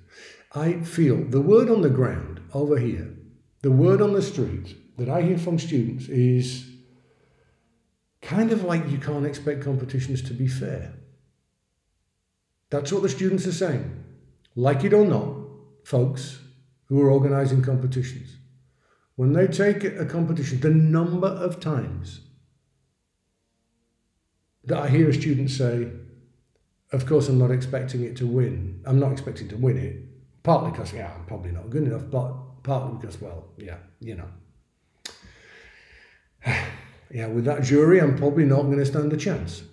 I 0.53 0.81
feel 0.81 1.23
the 1.23 1.41
word 1.41 1.69
on 1.69 1.81
the 1.81 1.89
ground 1.89 2.41
over 2.53 2.77
here, 2.77 3.15
the 3.61 3.71
word 3.71 4.01
on 4.01 4.13
the 4.13 4.21
street 4.21 4.75
that 4.97 5.09
I 5.09 5.21
hear 5.21 5.37
from 5.37 5.57
students 5.57 6.07
is 6.07 6.69
kind 8.21 8.51
of 8.51 8.63
like 8.63 8.89
you 8.89 8.97
can't 8.97 9.25
expect 9.25 9.63
competitions 9.63 10.21
to 10.23 10.33
be 10.33 10.47
fair. 10.47 10.93
That's 12.69 12.91
what 12.91 13.01
the 13.03 13.09
students 13.09 13.45
are 13.45 13.53
saying. 13.53 14.03
Like 14.55 14.83
it 14.83 14.93
or 14.93 15.05
not, 15.05 15.35
folks 15.83 16.39
who 16.85 17.01
are 17.01 17.11
organising 17.11 17.61
competitions, 17.61 18.37
when 19.15 19.33
they 19.33 19.47
take 19.47 19.83
a 19.83 20.05
competition, 20.05 20.59
the 20.59 20.69
number 20.69 21.27
of 21.27 21.59
times 21.59 22.21
that 24.65 24.77
I 24.77 24.89
hear 24.89 25.09
a 25.09 25.13
student 25.13 25.51
say, 25.51 25.91
of 26.93 27.05
course, 27.07 27.27
I'm 27.27 27.39
not 27.39 27.51
expecting 27.51 28.03
it 28.03 28.15
to 28.17 28.27
win. 28.27 28.81
I'm 28.85 28.99
not 28.99 29.11
expecting 29.11 29.49
to 29.49 29.57
win 29.57 29.77
it, 29.77 29.97
partly 30.43 30.71
because, 30.71 30.93
yeah, 30.93 31.11
I'm 31.13 31.25
probably 31.25 31.51
not 31.51 31.71
good 31.71 31.83
enough, 31.83 32.03
but 32.09 32.33
partly 32.61 32.97
because, 32.99 33.19
well, 33.19 33.47
yeah, 33.57 33.77
you 33.99 34.15
know. 34.15 34.29
yeah, 37.11 37.27
with 37.27 37.45
that 37.45 37.63
jury, 37.63 37.99
I'm 37.99 38.15
probably 38.15 38.45
not 38.45 38.63
going 38.63 38.77
to 38.77 38.85
stand 38.85 39.11
a 39.11 39.17
chance. 39.17 39.63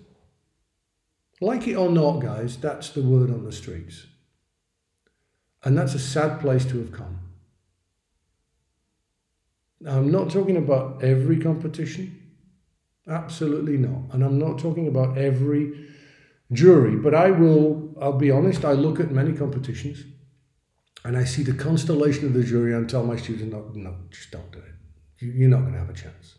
Like 1.39 1.67
it 1.67 1.75
or 1.75 1.89
not, 1.89 2.21
guys, 2.21 2.57
that's 2.57 2.89
the 2.89 3.03
word 3.03 3.29
on 3.29 3.45
the 3.45 3.51
streets. 3.51 4.07
And 5.63 5.77
that's 5.77 5.93
a 5.93 5.99
sad 5.99 6.39
place 6.39 6.65
to 6.65 6.79
have 6.79 6.91
come. 6.91 7.19
Now, 9.79 9.97
I'm 9.97 10.11
not 10.11 10.31
talking 10.31 10.57
about 10.57 11.03
every 11.03 11.39
competition. 11.39 12.17
Absolutely 13.07 13.77
not. 13.77 14.13
And 14.13 14.23
I'm 14.23 14.39
not 14.39 14.57
talking 14.57 14.87
about 14.87 15.17
every 15.17 15.90
jury, 16.51 16.95
but 16.95 17.13
I 17.15 17.31
will, 17.31 17.95
I'll 18.01 18.17
be 18.17 18.31
honest, 18.31 18.65
I 18.65 18.73
look 18.73 18.99
at 18.99 19.11
many 19.11 19.33
competitions 19.33 20.03
and 21.03 21.17
I 21.17 21.23
see 21.23 21.43
the 21.43 21.53
constellation 21.53 22.25
of 22.25 22.33
the 22.33 22.43
jury 22.43 22.73
and 22.73 22.89
tell 22.89 23.03
my 23.03 23.15
students, 23.15 23.53
no, 23.53 23.71
no 23.73 23.95
just 24.09 24.31
don't 24.31 24.51
do 24.51 24.59
it. 24.59 24.65
You're 25.19 25.49
not 25.49 25.61
going 25.61 25.73
to 25.73 25.79
have 25.79 25.89
a 25.89 25.93
chance. 25.93 26.35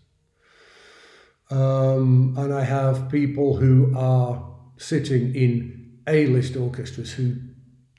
Um, 1.50 2.34
and 2.38 2.52
I 2.52 2.64
have 2.64 3.10
people 3.10 3.56
who 3.56 3.92
are 3.96 4.54
sitting 4.78 5.34
in 5.34 6.00
A-list 6.06 6.56
orchestras 6.56 7.12
who 7.12 7.36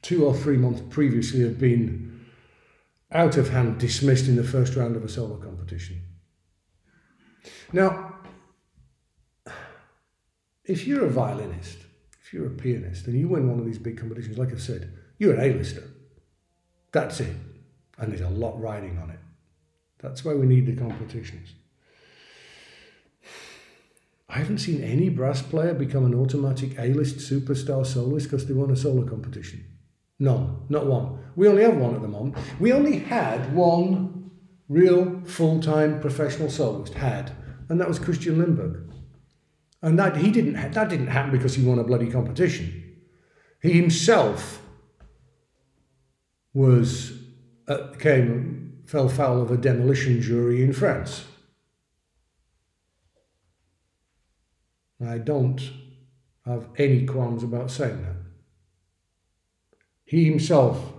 two 0.01 0.25
or 0.25 0.35
three 0.35 0.57
months 0.57 0.81
previously 0.89 1.41
have 1.41 1.59
been 1.59 2.25
out 3.11 3.37
of 3.37 3.49
hand 3.49 3.79
dismissed 3.79 4.27
in 4.27 4.35
the 4.35 4.43
first 4.43 4.75
round 4.75 4.95
of 4.95 5.03
a 5.03 5.09
solo 5.09 5.37
competition. 5.37 6.01
Now, 7.71 8.15
if 10.65 10.87
you're 10.87 11.05
a 11.05 11.09
violinist, 11.09 11.77
you're 12.33 12.47
a 12.47 12.51
pianist, 12.51 13.07
and 13.07 13.17
you 13.17 13.27
win 13.27 13.49
one 13.49 13.59
of 13.59 13.65
these 13.65 13.77
big 13.77 13.97
competitions, 13.97 14.37
like 14.37 14.51
I've 14.51 14.61
said, 14.61 14.91
you're 15.17 15.35
an 15.35 15.41
A-lister. 15.41 15.83
That's 16.91 17.19
it. 17.19 17.35
And 17.97 18.11
there's 18.11 18.21
a 18.21 18.29
lot 18.29 18.59
riding 18.59 18.97
on 18.97 19.09
it. 19.09 19.19
That's 19.99 20.25
why 20.25 20.33
we 20.33 20.47
need 20.47 20.65
the 20.65 20.75
competitions. 20.75 21.53
I 24.27 24.39
haven't 24.39 24.57
seen 24.59 24.83
any 24.83 25.09
brass 25.09 25.41
player 25.41 25.73
become 25.73 26.05
an 26.05 26.15
automatic 26.15 26.77
A-list 26.79 27.17
superstar 27.17 27.85
soloist 27.85 28.27
because 28.27 28.47
they 28.47 28.53
won 28.53 28.71
a 28.71 28.75
solo 28.75 29.07
competition. 29.07 29.63
None, 30.19 30.65
not 30.69 30.87
one. 30.87 31.19
We 31.35 31.47
only 31.47 31.63
have 31.63 31.77
one 31.77 31.95
at 31.95 32.01
the 32.01 32.07
moment. 32.07 32.37
We 32.59 32.73
only 32.73 32.99
had 32.99 33.53
one 33.53 34.31
real 34.69 35.21
full-time 35.25 35.99
professional 35.99 36.49
soloist, 36.49 36.95
had, 36.95 37.31
and 37.69 37.79
that 37.79 37.87
was 37.87 37.99
Christian 37.99 38.37
Lindberg. 38.37 38.92
And 39.83 39.99
that 39.99 40.15
he 40.15 40.31
didn't 40.31 40.53
that 40.53 40.89
didn't 40.89 41.07
happen 41.07 41.31
because 41.31 41.55
he 41.55 41.63
won 41.63 41.77
a 41.77 41.83
bloody 41.83 42.09
competition. 42.09 42.95
He 43.61 43.73
himself 43.73 44.61
was 46.53 47.19
uh, 47.67 47.89
came 47.99 48.81
fell 48.85 49.09
foul 49.09 49.41
of 49.41 49.51
a 49.51 49.57
demolition 49.57 50.21
jury 50.21 50.63
in 50.63 50.71
France. 50.71 51.25
I 55.05 55.17
don't 55.17 55.61
have 56.45 56.69
any 56.77 57.05
qualms 57.05 57.43
about 57.43 57.69
saying 57.69 58.01
that. 58.03 58.15
He 60.05 60.23
himself 60.23 60.93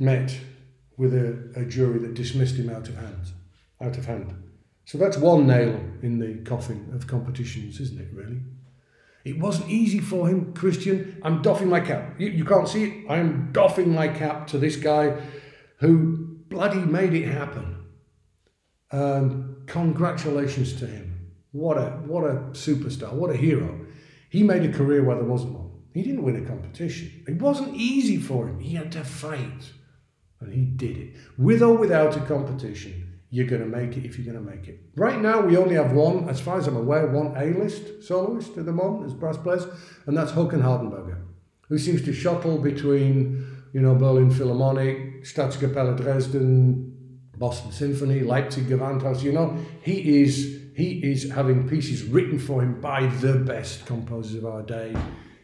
met 0.00 0.36
with 0.96 1.14
a, 1.14 1.52
a 1.54 1.64
jury 1.64 2.00
that 2.00 2.14
dismissed 2.14 2.56
him 2.56 2.70
out 2.70 2.88
of 2.88 2.96
hand. 2.96 3.32
Out 3.80 3.96
of 3.96 4.06
hand. 4.06 4.45
So 4.86 4.98
that's 4.98 5.16
one 5.16 5.48
nail 5.48 5.80
in 6.00 6.20
the 6.20 6.48
coffin 6.48 6.90
of 6.94 7.08
competitions, 7.08 7.80
isn't 7.80 8.00
it, 8.00 8.08
really? 8.14 8.40
It 9.24 9.40
wasn't 9.40 9.68
easy 9.68 9.98
for 9.98 10.28
him, 10.28 10.54
Christian. 10.54 11.20
I'm 11.24 11.42
doffing 11.42 11.68
my 11.68 11.80
cap. 11.80 12.14
You, 12.20 12.28
you 12.28 12.44
can't 12.44 12.68
see 12.68 12.84
it. 12.84 13.10
I 13.10 13.16
am 13.16 13.50
doffing 13.50 13.92
my 13.92 14.06
cap 14.06 14.46
to 14.48 14.58
this 14.58 14.76
guy 14.76 15.20
who 15.80 16.38
bloody 16.48 16.78
made 16.78 17.14
it 17.14 17.26
happen. 17.26 17.84
And 18.92 19.66
congratulations 19.66 20.74
to 20.74 20.86
him. 20.86 21.32
What 21.50 21.78
a 21.78 21.86
what 22.06 22.22
a 22.22 22.34
superstar, 22.52 23.12
what 23.12 23.30
a 23.30 23.36
hero. 23.36 23.86
He 24.30 24.44
made 24.44 24.64
a 24.64 24.72
career 24.72 25.02
where 25.02 25.16
there 25.16 25.24
wasn't 25.24 25.54
one. 25.54 25.70
He 25.94 26.02
didn't 26.02 26.22
win 26.22 26.36
a 26.36 26.46
competition. 26.46 27.24
It 27.26 27.42
wasn't 27.42 27.74
easy 27.74 28.18
for 28.18 28.46
him. 28.46 28.60
He 28.60 28.76
had 28.76 28.92
to 28.92 29.02
fight. 29.02 29.72
And 30.38 30.52
he 30.52 30.64
did 30.64 30.96
it. 30.96 31.16
With 31.36 31.62
or 31.62 31.76
without 31.76 32.16
a 32.16 32.20
competition, 32.20 33.05
you're 33.36 33.46
going 33.46 33.60
to 33.60 33.68
make 33.68 33.98
it 33.98 34.06
if 34.06 34.18
you're 34.18 34.32
going 34.32 34.42
to 34.42 34.50
make 34.50 34.66
it. 34.66 34.80
Right 34.96 35.20
now, 35.20 35.42
we 35.42 35.58
only 35.58 35.74
have 35.74 35.92
one, 35.92 36.26
as 36.30 36.40
far 36.40 36.56
as 36.56 36.66
I'm 36.66 36.76
aware, 36.76 37.06
one 37.06 37.34
A-list 37.36 38.02
soloist 38.02 38.56
at 38.56 38.64
the 38.64 38.72
moment 38.72 39.04
as 39.04 39.12
brass 39.12 39.36
players, 39.36 39.66
and 40.06 40.16
that's 40.16 40.32
Håkan 40.32 40.62
Hardenberger, 40.62 41.18
who 41.68 41.76
seems 41.76 42.02
to 42.06 42.14
shuttle 42.14 42.56
between, 42.56 43.46
you 43.74 43.82
know, 43.82 43.94
Berlin 43.94 44.30
Philharmonic, 44.30 45.22
Staatskapelle 45.24 45.98
Dresden, 45.98 47.20
Boston 47.36 47.72
Symphony, 47.72 48.20
Leipzig 48.20 48.68
Gewandhaus. 48.68 49.22
You 49.22 49.32
know, 49.32 49.58
he 49.82 50.22
is 50.22 50.62
he 50.74 51.02
is 51.04 51.30
having 51.30 51.68
pieces 51.68 52.04
written 52.04 52.38
for 52.38 52.62
him 52.62 52.80
by 52.80 53.06
the 53.06 53.34
best 53.34 53.84
composers 53.84 54.36
of 54.36 54.46
our 54.46 54.62
day. 54.62 54.96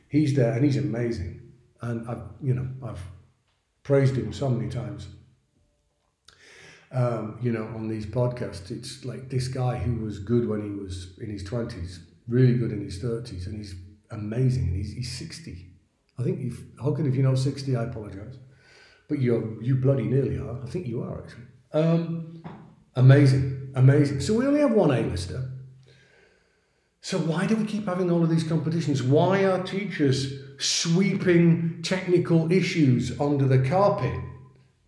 He's 0.08 0.34
there, 0.34 0.52
and 0.52 0.64
he's 0.64 0.78
amazing. 0.78 1.42
And 1.82 2.08
I've, 2.08 2.22
you 2.42 2.54
know, 2.54 2.68
I've 2.82 3.02
praised 3.82 4.16
him 4.16 4.32
so 4.32 4.48
many 4.48 4.70
times 4.70 5.08
um, 6.92 7.38
you 7.40 7.52
know, 7.52 7.64
on 7.74 7.88
these 7.88 8.06
podcasts. 8.06 8.70
It's 8.70 9.04
like 9.04 9.28
this 9.28 9.48
guy 9.48 9.78
who 9.78 10.04
was 10.04 10.18
good 10.18 10.48
when 10.48 10.62
he 10.62 10.70
was 10.70 11.18
in 11.20 11.30
his 11.30 11.42
20s, 11.44 11.98
really 12.28 12.54
good 12.54 12.72
in 12.72 12.82
his 12.82 13.02
30s, 13.02 13.46
and 13.46 13.56
he's 13.56 13.74
amazing. 14.10 14.64
And 14.64 14.76
he's, 14.76 14.92
he's 14.92 15.12
60. 15.12 15.70
I 16.18 16.22
think, 16.22 16.52
Håkan, 16.82 17.08
if 17.08 17.14
you're 17.14 17.28
not 17.28 17.38
60, 17.38 17.76
I 17.76 17.84
apologise. 17.84 18.36
But 19.08 19.20
you're, 19.20 19.62
you 19.62 19.76
bloody 19.76 20.04
nearly 20.04 20.38
are. 20.38 20.62
I 20.62 20.66
think 20.66 20.86
you 20.86 21.02
are, 21.02 21.22
actually. 21.22 21.44
Um, 21.72 22.42
amazing, 22.94 23.72
amazing. 23.74 24.20
So 24.20 24.34
we 24.34 24.46
only 24.46 24.60
have 24.60 24.72
one 24.72 24.90
A-lister. 24.90 25.50
So 27.00 27.18
why 27.18 27.46
do 27.46 27.56
we 27.56 27.64
keep 27.64 27.86
having 27.86 28.10
all 28.10 28.22
of 28.22 28.30
these 28.30 28.44
competitions? 28.44 29.02
Why 29.02 29.44
are 29.44 29.62
teachers 29.62 30.32
sweeping 30.58 31.82
technical 31.82 32.52
issues 32.52 33.18
under 33.20 33.46
the 33.48 33.68
carpet 33.68 34.14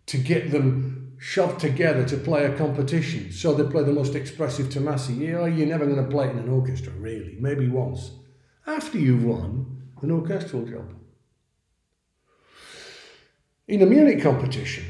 to 0.05 0.17
get 0.17 0.51
them 0.51 0.94
shoved 1.25 1.59
together 1.59 2.05
to 2.05 2.17
play 2.17 2.45
a 2.45 2.55
competition. 2.55 3.31
So 3.31 3.55
they 3.55 3.67
play 3.67 3.81
the 3.81 3.91
most 3.91 4.13
expressive 4.13 4.67
Tomasi. 4.67 5.17
Yeah, 5.17 5.47
you're 5.47 5.65
never 5.65 5.87
going 5.87 6.05
to 6.05 6.11
play 6.11 6.27
it 6.27 6.33
in 6.33 6.37
an 6.37 6.49
orchestra, 6.49 6.93
really. 6.93 7.35
Maybe 7.39 7.67
once. 7.67 8.11
After 8.67 8.99
you've 8.99 9.23
won 9.23 9.81
an 10.03 10.11
orchestral 10.11 10.67
job. 10.67 10.93
In 13.67 13.81
a 13.81 13.87
Munich 13.87 14.21
competition, 14.21 14.85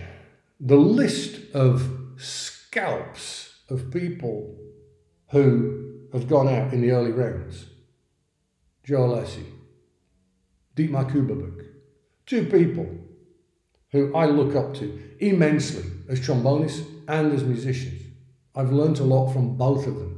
the 0.60 0.76
list 0.76 1.40
of 1.56 1.90
scalps 2.18 3.62
of 3.70 3.90
people 3.90 4.58
who 5.30 6.10
have 6.12 6.28
gone 6.28 6.50
out 6.50 6.74
in 6.74 6.82
the 6.82 6.92
early 6.92 7.14
rounds 7.14 7.68
Joe 8.84 9.08
Alessi, 9.08 9.46
Dietmar 10.76 11.10
Küblböck, 11.10 11.66
two 12.26 12.46
people 12.48 13.05
who 13.96 14.16
I 14.16 14.26
look 14.26 14.56
up 14.56 14.74
to 14.76 15.00
immensely 15.20 15.84
as 16.10 16.20
trombonists 16.20 16.86
and 17.08 17.32
as 17.32 17.44
musicians. 17.44 18.02
I've 18.56 18.72
learnt 18.72 19.00
a 19.00 19.04
lot 19.04 19.34
from 19.34 19.58
both 19.58 19.88
of 19.88 19.96
them. 19.96 20.12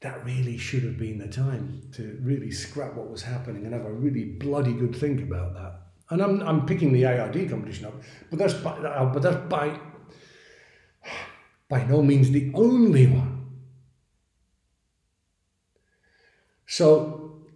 that 0.00 0.22
really 0.24 0.58
should 0.58 0.82
have 0.82 0.98
been 0.98 1.16
the 1.16 1.28
time 1.28 1.80
to 1.92 2.18
really 2.22 2.50
scrap 2.50 2.94
what 2.94 3.10
was 3.10 3.22
happening 3.22 3.64
and 3.64 3.72
have 3.72 3.86
a 3.86 3.92
really 3.92 4.24
bloody 4.24 4.74
good 4.74 4.94
think 4.94 5.22
about 5.22 5.54
that. 5.54 5.80
And 6.10 6.20
I'm, 6.20 6.42
I'm 6.42 6.66
picking 6.66 6.92
the 6.92 7.06
ARD 7.06 7.48
competition 7.48 7.86
up, 7.86 7.94
but 8.28 8.38
that's 8.38 8.52
by, 8.52 8.72
uh, 8.72 9.06
but 9.06 9.22
that's 9.22 9.48
by 9.48 9.80
by 11.70 11.84
no 11.84 12.02
means 12.02 12.30
the 12.30 12.52
only 12.54 13.06
one. 13.06 13.46
So, 16.66 17.46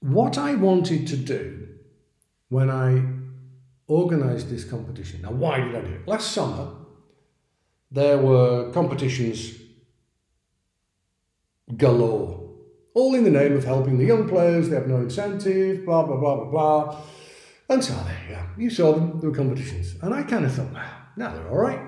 what 0.00 0.38
I 0.38 0.54
wanted 0.54 1.06
to 1.08 1.16
do 1.16 1.68
when 2.48 2.70
I 2.70 3.02
organised 3.92 4.50
this 4.50 4.64
competition, 4.64 5.22
now 5.22 5.32
why 5.32 5.60
did 5.60 5.74
I 5.74 5.80
do 5.80 5.92
it? 5.92 6.08
Last 6.08 6.32
summer, 6.32 6.74
there 7.90 8.18
were 8.18 8.70
competitions 8.72 9.58
galore, 11.76 12.50
all 12.94 13.14
in 13.14 13.24
the 13.24 13.30
name 13.30 13.56
of 13.56 13.64
helping 13.64 13.98
the 13.98 14.04
young 14.04 14.28
players, 14.28 14.68
they 14.68 14.76
have 14.76 14.86
no 14.86 14.96
incentive, 14.96 15.84
blah, 15.84 16.02
blah, 16.04 16.16
blah, 16.16 16.36
blah, 16.36 16.50
blah. 16.50 17.00
And 17.68 17.82
so 17.82 17.94
there 17.94 18.20
you 18.28 18.34
go. 18.34 18.42
You 18.58 18.70
saw 18.70 18.92
them, 18.92 19.20
there 19.20 19.30
were 19.30 19.36
competitions. 19.36 19.94
And 20.02 20.12
I 20.12 20.22
kind 20.22 20.44
of 20.44 20.52
thought, 20.52 20.72
now 21.16 21.34
they're 21.34 21.48
all 21.48 21.56
right. 21.56 21.80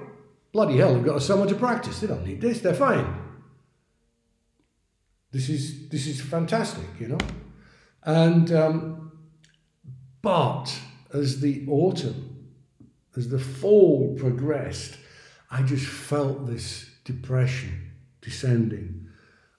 Bloody 0.52 0.78
hell, 0.78 0.94
they've 0.94 1.04
got 1.04 1.16
a 1.16 1.20
summer 1.20 1.46
to 1.46 1.54
practice. 1.54 2.00
They 2.00 2.06
don't 2.06 2.24
need 2.24 2.40
this, 2.40 2.60
they're 2.60 2.74
fine. 2.74 3.22
This 5.30 5.48
is, 5.48 5.88
this 5.88 6.06
is 6.06 6.20
fantastic, 6.20 6.86
you 6.98 7.08
know. 7.08 7.18
And, 8.04 8.52
um, 8.52 9.12
but 10.22 10.74
as 11.14 11.40
the 11.40 11.64
autumn, 11.68 12.48
as 13.16 13.28
the 13.28 13.38
fall 13.38 14.14
progressed, 14.18 14.98
I 15.50 15.62
just 15.62 15.86
felt 15.86 16.46
this 16.46 16.90
depression 17.04 17.92
descending 18.20 19.06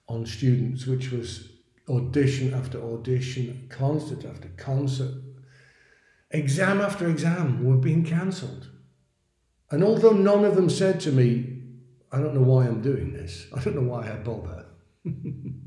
on 0.08 0.26
students, 0.26 0.86
which 0.86 1.10
was 1.10 1.48
audition 1.88 2.52
after 2.52 2.80
audition, 2.82 3.66
concert 3.70 4.24
after 4.24 4.48
concert, 4.56 5.14
exam 6.30 6.80
after 6.80 7.08
exam 7.08 7.64
were 7.64 7.76
being 7.76 8.04
cancelled. 8.04 8.68
And 9.70 9.82
although 9.82 10.10
none 10.10 10.44
of 10.44 10.56
them 10.56 10.68
said 10.68 11.00
to 11.00 11.12
me, 11.12 11.62
I 12.12 12.20
don't 12.20 12.34
know 12.34 12.42
why 12.42 12.66
I'm 12.66 12.82
doing 12.82 13.12
this, 13.12 13.46
I 13.54 13.62
don't 13.62 13.76
know 13.76 13.90
why 13.90 14.10
I 14.10 14.16
bother, 14.16 14.66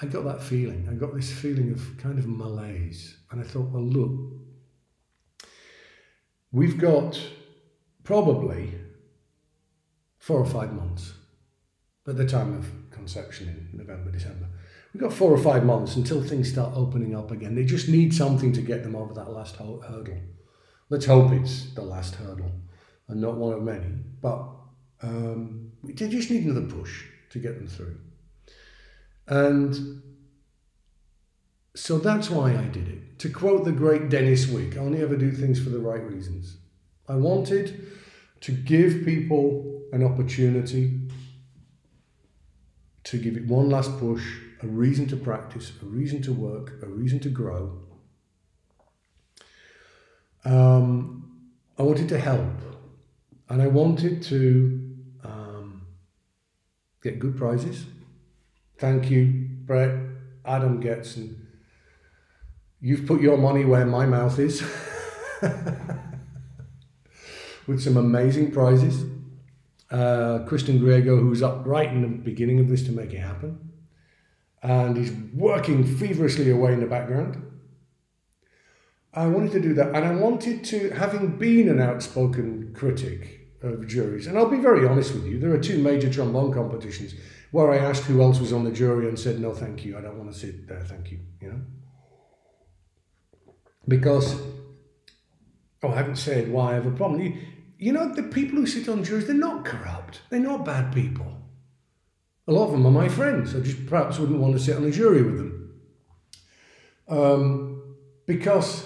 I 0.00 0.06
got 0.06 0.24
that 0.24 0.42
feeling. 0.42 0.88
I 0.90 0.94
got 0.94 1.14
this 1.14 1.32
feeling 1.32 1.72
of 1.72 1.96
kind 1.98 2.18
of 2.18 2.26
malaise. 2.26 3.16
And 3.30 3.40
I 3.40 3.44
thought, 3.44 3.70
well, 3.70 3.82
look, 3.82 4.32
we've 6.52 6.78
got 6.78 7.20
probably 8.04 8.74
four 10.18 10.38
or 10.38 10.46
five 10.46 10.72
months 10.72 11.12
at 12.06 12.16
the 12.16 12.26
time 12.26 12.54
of 12.54 12.70
conception 12.90 13.48
in 13.48 13.78
November, 13.78 14.10
December. 14.10 14.46
We've 14.92 15.02
got 15.02 15.12
four 15.12 15.32
or 15.32 15.38
five 15.38 15.64
months 15.64 15.96
until 15.96 16.22
things 16.22 16.50
start 16.50 16.72
opening 16.74 17.14
up 17.14 17.30
again. 17.30 17.54
They 17.54 17.64
just 17.64 17.88
need 17.88 18.14
something 18.14 18.52
to 18.52 18.62
get 18.62 18.82
them 18.82 18.96
over 18.96 19.12
that 19.14 19.30
last 19.30 19.56
hurdle. 19.56 20.20
Let's 20.88 21.06
hope 21.06 21.32
it's 21.32 21.74
the 21.74 21.82
last 21.82 22.14
hurdle 22.14 22.52
and 23.08 23.20
not 23.20 23.36
one 23.36 23.54
of 23.54 23.62
many. 23.62 23.88
But 24.20 24.48
um, 25.02 25.72
they 25.84 26.08
just 26.08 26.30
need 26.30 26.44
another 26.44 26.66
push 26.66 27.04
to 27.30 27.38
get 27.38 27.56
them 27.56 27.66
through. 27.66 27.98
And 29.26 30.02
so 31.74 31.98
that's 31.98 32.30
why 32.30 32.56
I 32.56 32.64
did 32.64 32.88
it. 32.88 33.18
To 33.20 33.28
quote 33.28 33.64
the 33.64 33.72
great 33.72 34.08
Dennis 34.08 34.46
Wick, 34.46 34.76
I 34.76 34.80
only 34.80 35.02
ever 35.02 35.16
do 35.16 35.30
things 35.30 35.62
for 35.62 35.70
the 35.70 35.78
right 35.78 36.02
reasons. 36.02 36.58
I 37.08 37.14
wanted 37.16 37.86
to 38.40 38.52
give 38.52 39.04
people 39.04 39.82
an 39.92 40.02
opportunity 40.02 41.00
to 43.04 43.18
give 43.18 43.36
it 43.36 43.46
one 43.46 43.70
last 43.70 43.98
push, 43.98 44.38
a 44.62 44.66
reason 44.66 45.06
to 45.08 45.16
practice, 45.16 45.72
a 45.82 45.86
reason 45.86 46.20
to 46.22 46.32
work, 46.32 46.74
a 46.82 46.86
reason 46.86 47.20
to 47.20 47.28
grow. 47.28 47.78
Um, 50.44 51.50
I 51.78 51.82
wanted 51.82 52.08
to 52.10 52.18
help, 52.18 52.54
and 53.48 53.62
I 53.62 53.66
wanted 53.66 54.22
to 54.24 54.96
um, 55.24 55.86
get 57.02 57.18
good 57.18 57.36
prizes. 57.36 57.86
Thank 58.78 59.10
you, 59.10 59.48
Brett, 59.64 59.98
Adam 60.44 60.82
Getzen. 60.82 61.34
You've 62.80 63.06
put 63.06 63.20
your 63.20 63.38
money 63.38 63.64
where 63.64 63.86
my 63.86 64.06
mouth 64.06 64.38
is 64.38 64.62
with 67.66 67.80
some 67.82 67.96
amazing 67.96 68.52
prizes 68.52 69.04
uh, 69.90 70.40
Kristen 70.46 70.78
Grego, 70.78 71.16
who's 71.16 71.42
up 71.42 71.66
right 71.66 71.88
in 71.88 72.02
the 72.02 72.08
beginning 72.08 72.60
of 72.60 72.68
this 72.68 72.82
to 72.84 72.92
make 72.92 73.12
it 73.12 73.18
happen. 73.18 73.58
And 74.62 74.96
he's 74.96 75.12
working 75.34 75.84
feverishly 75.84 76.50
away 76.50 76.72
in 76.72 76.80
the 76.80 76.86
background. 76.86 77.42
I 79.14 79.26
wanted 79.26 79.52
to 79.52 79.60
do 79.60 79.74
that. 79.74 79.94
And 79.94 80.04
I 80.04 80.14
wanted 80.14 80.64
to, 80.64 80.90
having 80.90 81.38
been 81.38 81.68
an 81.68 81.80
outspoken 81.80 82.72
critic 82.74 83.48
of 83.62 83.86
juries, 83.86 84.26
and 84.26 84.36
I'll 84.36 84.50
be 84.50 84.58
very 84.58 84.86
honest 84.86 85.14
with 85.14 85.24
you, 85.24 85.38
there 85.38 85.52
are 85.52 85.58
two 85.58 85.78
major 85.78 86.12
trombone 86.12 86.52
competitions 86.52 87.14
where 87.50 87.72
I 87.72 87.78
asked 87.78 88.04
who 88.04 88.22
else 88.22 88.40
was 88.40 88.52
on 88.52 88.64
the 88.64 88.70
jury 88.70 89.08
and 89.08 89.18
said, 89.18 89.40
no, 89.40 89.54
thank 89.54 89.84
you, 89.84 89.96
I 89.96 90.00
don't 90.00 90.18
want 90.18 90.32
to 90.32 90.38
sit 90.38 90.68
there, 90.68 90.80
thank 90.80 91.10
you, 91.10 91.20
you 91.40 91.48
know? 91.48 91.60
Because, 93.88 94.40
oh, 95.82 95.90
I 95.90 95.96
haven't 95.96 96.16
said 96.16 96.50
why 96.50 96.72
I 96.72 96.74
have 96.74 96.86
a 96.86 96.90
problem. 96.90 97.20
You, 97.20 97.38
you 97.78 97.92
know, 97.92 98.12
the 98.12 98.24
people 98.24 98.58
who 98.58 98.66
sit 98.66 98.88
on 98.88 99.04
juries, 99.04 99.26
they're 99.26 99.36
not 99.36 99.64
corrupt. 99.64 100.22
They're 100.30 100.40
not 100.40 100.64
bad 100.64 100.92
people. 100.92 101.36
A 102.48 102.52
lot 102.52 102.66
of 102.66 102.72
them 102.72 102.86
are 102.86 102.90
my 102.90 103.08
friends. 103.08 103.54
I 103.54 103.60
just 103.60 103.86
perhaps 103.86 104.18
wouldn't 104.18 104.38
want 104.38 104.54
to 104.54 104.60
sit 104.60 104.76
on 104.76 104.84
a 104.84 104.90
jury 104.90 105.22
with 105.22 105.36
them. 105.36 105.80
Um, 107.08 107.96
because 108.26 108.84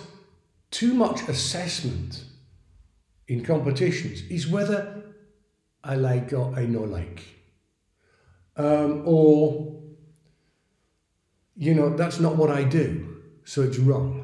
too 0.70 0.94
much 0.94 1.28
assessment 1.28 2.24
in 3.28 3.44
competitions 3.44 4.22
is 4.22 4.46
whether 4.46 5.02
I 5.82 5.94
like 5.94 6.32
or 6.32 6.54
I 6.54 6.66
no 6.66 6.82
like. 6.82 7.22
Um, 8.60 9.04
or, 9.06 9.80
you 11.56 11.72
know, 11.72 11.96
that's 11.96 12.20
not 12.20 12.36
what 12.36 12.50
I 12.50 12.62
do, 12.62 13.22
so 13.44 13.62
it's 13.62 13.78
wrong. 13.78 14.22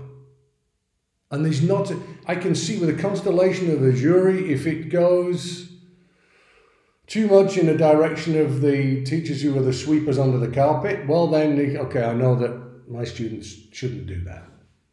And 1.30 1.42
there's 1.42 1.62
not, 1.62 1.90
a, 1.90 1.98
I 2.26 2.34
can 2.34 2.54
see 2.54 2.78
with 2.78 2.94
the 2.94 3.02
constellation 3.02 3.72
of 3.72 3.80
the 3.80 3.94
jury, 3.94 4.52
if 4.52 4.66
it 4.66 4.90
goes 4.90 5.72
too 7.06 7.28
much 7.28 7.56
in 7.56 7.66
the 7.66 7.78
direction 7.78 8.38
of 8.38 8.60
the 8.60 9.02
teachers 9.04 9.40
who 9.40 9.56
are 9.56 9.62
the 9.62 9.72
sweepers 9.72 10.18
under 10.18 10.36
the 10.36 10.54
carpet, 10.54 11.08
well, 11.08 11.28
then, 11.28 11.58
okay, 11.78 12.04
I 12.04 12.12
know 12.12 12.34
that 12.34 12.90
my 12.90 13.04
students 13.04 13.56
shouldn't 13.72 14.06
do 14.06 14.22
that, 14.24 14.44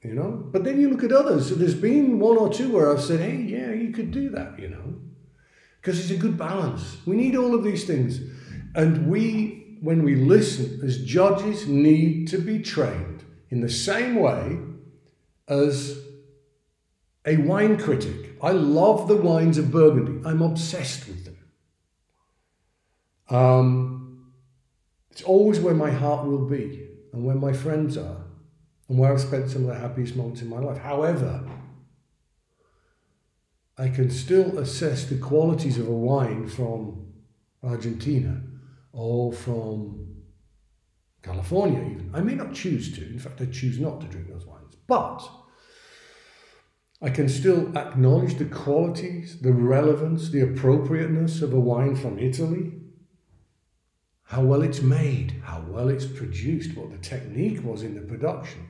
you 0.03 0.13
know? 0.13 0.31
But 0.53 0.63
then 0.63 0.79
you 0.79 0.89
look 0.89 1.03
at 1.03 1.11
others. 1.11 1.49
So 1.49 1.55
there's 1.55 1.75
been 1.75 2.17
one 2.17 2.37
or 2.37 2.47
two 2.47 2.71
where 2.71 2.89
I've 2.89 3.03
said, 3.03 3.19
hey, 3.19 3.35
yeah, 3.35 3.73
you 3.73 3.91
could 3.91 4.11
do 4.11 4.29
that, 4.29 4.57
you 4.57 4.69
know? 4.69 5.01
Because 5.81 5.99
it's 5.99 6.17
a 6.17 6.21
good 6.21 6.37
balance. 6.37 6.97
We 7.05 7.17
need 7.17 7.35
all 7.35 7.53
of 7.53 7.65
these 7.65 7.83
things. 7.83 8.21
And 8.75 9.07
we, 9.07 9.77
when 9.81 10.03
we 10.03 10.15
listen 10.15 10.81
as 10.83 11.03
judges, 11.03 11.67
need 11.67 12.27
to 12.29 12.37
be 12.37 12.59
trained 12.59 13.23
in 13.49 13.61
the 13.61 13.69
same 13.69 14.15
way 14.15 14.57
as 15.47 15.99
a 17.25 17.37
wine 17.37 17.77
critic. 17.77 18.35
I 18.41 18.51
love 18.51 19.07
the 19.07 19.15
wines 19.15 19.57
of 19.57 19.71
Burgundy. 19.71 20.27
I'm 20.27 20.41
obsessed 20.41 21.07
with 21.07 21.25
them. 21.25 21.37
Um, 23.29 24.33
it's 25.11 25.21
always 25.21 25.59
where 25.59 25.75
my 25.75 25.91
heart 25.91 26.25
will 26.25 26.45
be 26.45 26.87
and 27.13 27.23
where 27.23 27.35
my 27.35 27.53
friends 27.53 27.97
are 27.97 28.25
and 28.89 28.97
where 28.97 29.13
I've 29.13 29.21
spent 29.21 29.49
some 29.49 29.61
of 29.61 29.67
the 29.67 29.79
happiest 29.79 30.15
moments 30.15 30.41
in 30.41 30.49
my 30.49 30.59
life. 30.59 30.79
However, 30.79 31.47
I 33.77 33.89
can 33.89 34.09
still 34.09 34.57
assess 34.59 35.05
the 35.05 35.17
qualities 35.17 35.77
of 35.77 35.87
a 35.87 35.91
wine 35.91 36.47
from 36.47 37.13
Argentina 37.63 38.41
or 38.93 39.33
from 39.33 40.13
California, 41.23 41.79
even. 41.79 42.11
I 42.13 42.21
may 42.21 42.35
not 42.35 42.53
choose 42.53 42.95
to. 42.95 43.05
In 43.05 43.19
fact, 43.19 43.41
I 43.41 43.45
choose 43.45 43.79
not 43.79 43.99
to 44.01 44.07
drink 44.07 44.29
those 44.29 44.45
wines. 44.45 44.75
But 44.87 45.27
I 47.01 47.09
can 47.09 47.27
still 47.27 47.75
acknowledge 47.77 48.37
the 48.37 48.45
qualities, 48.45 49.41
the 49.41 49.51
relevance, 49.51 50.29
the 50.29 50.41
appropriateness 50.41 51.41
of 51.41 51.53
a 51.53 51.59
wine 51.59 51.95
from 51.95 52.19
Italy. 52.19 52.73
How 54.23 54.41
well 54.41 54.61
it's 54.61 54.81
made, 54.81 55.41
how 55.43 55.65
well 55.67 55.89
it's 55.89 56.05
produced, 56.05 56.77
what 56.77 56.91
the 56.91 56.97
technique 56.97 57.63
was 57.63 57.83
in 57.83 57.95
the 57.95 58.01
production, 58.01 58.69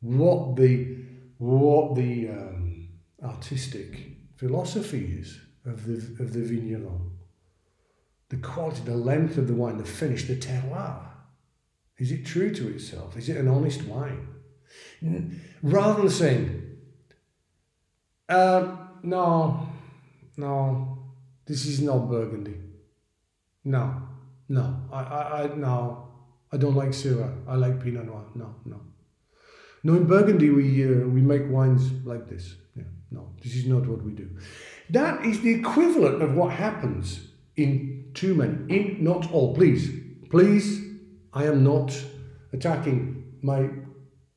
what 0.00 0.56
the 0.56 0.96
what 1.38 1.94
the 1.94 2.28
um, 2.28 2.88
artistic 3.22 4.16
philosophy 4.36 5.18
is 5.18 5.38
of 5.64 5.86
the 5.86 6.22
of 6.22 6.32
the 6.32 6.40
vigneron, 6.40 7.12
the 8.30 8.38
quality, 8.38 8.80
the 8.84 8.96
length 8.96 9.36
of 9.36 9.46
the 9.46 9.54
wine, 9.54 9.76
the 9.76 9.84
finish, 9.84 10.26
the 10.26 10.36
terroir. 10.36 11.02
Is 11.98 12.10
it 12.10 12.24
true 12.24 12.52
to 12.54 12.68
itself? 12.68 13.16
Is 13.16 13.28
it 13.28 13.36
an 13.36 13.48
honest 13.48 13.82
wine? 13.84 14.26
Rather 15.62 16.02
than 16.02 16.10
saying 16.10 16.60
uh, 18.30 18.76
no, 19.02 19.68
no, 20.36 20.98
this 21.46 21.66
is 21.66 21.82
not 21.82 22.08
Burgundy. 22.08 22.54
No, 23.64 24.02
No, 24.48 24.76
I, 24.92 25.02
I, 25.02 25.42
I 25.42 25.54
no, 25.56 26.08
I 26.52 26.56
don't 26.56 26.76
like 26.76 26.90
Syrah. 26.90 27.32
I 27.48 27.56
like 27.56 27.82
Pinot 27.82 28.06
Noir. 28.06 28.24
No, 28.34 28.54
no. 28.64 28.80
No, 29.82 29.94
in 29.94 30.06
Burgundy 30.06 30.50
we 30.50 30.84
uh, 30.84 31.08
we 31.08 31.20
make 31.20 31.42
wines 31.50 31.90
like 32.04 32.28
this. 32.28 32.54
Yeah, 32.76 32.84
no, 33.10 33.32
this 33.42 33.56
is 33.56 33.66
not 33.66 33.86
what 33.86 34.02
we 34.02 34.12
do. 34.12 34.28
That 34.90 35.24
is 35.24 35.40
the 35.40 35.52
equivalent 35.52 36.22
of 36.22 36.34
what 36.34 36.52
happens 36.52 37.32
in 37.56 37.89
too 38.14 38.34
many, 38.34 38.74
in 38.74 39.04
not 39.04 39.30
all. 39.32 39.54
Please, 39.54 39.90
please, 40.30 40.82
I 41.32 41.44
am 41.44 41.64
not 41.64 41.96
attacking 42.52 43.38
my 43.42 43.70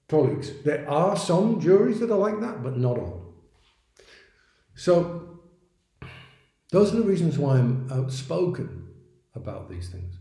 colleagues. 0.08 0.52
There 0.64 0.90
are 0.90 1.16
some 1.16 1.60
juries 1.60 2.00
that 2.00 2.12
are 2.12 2.18
like 2.18 2.40
that, 2.42 2.64
but 2.64 2.78
not 2.78 2.98
all. 2.98 3.34
So, 4.76 5.40
those 6.72 6.94
are 6.94 6.98
the 6.98 7.04
reasons 7.04 7.38
why 7.38 7.58
I'm 7.58 7.88
outspoken 7.92 8.88
about 9.36 9.70
these 9.70 9.90
things. 9.90 10.16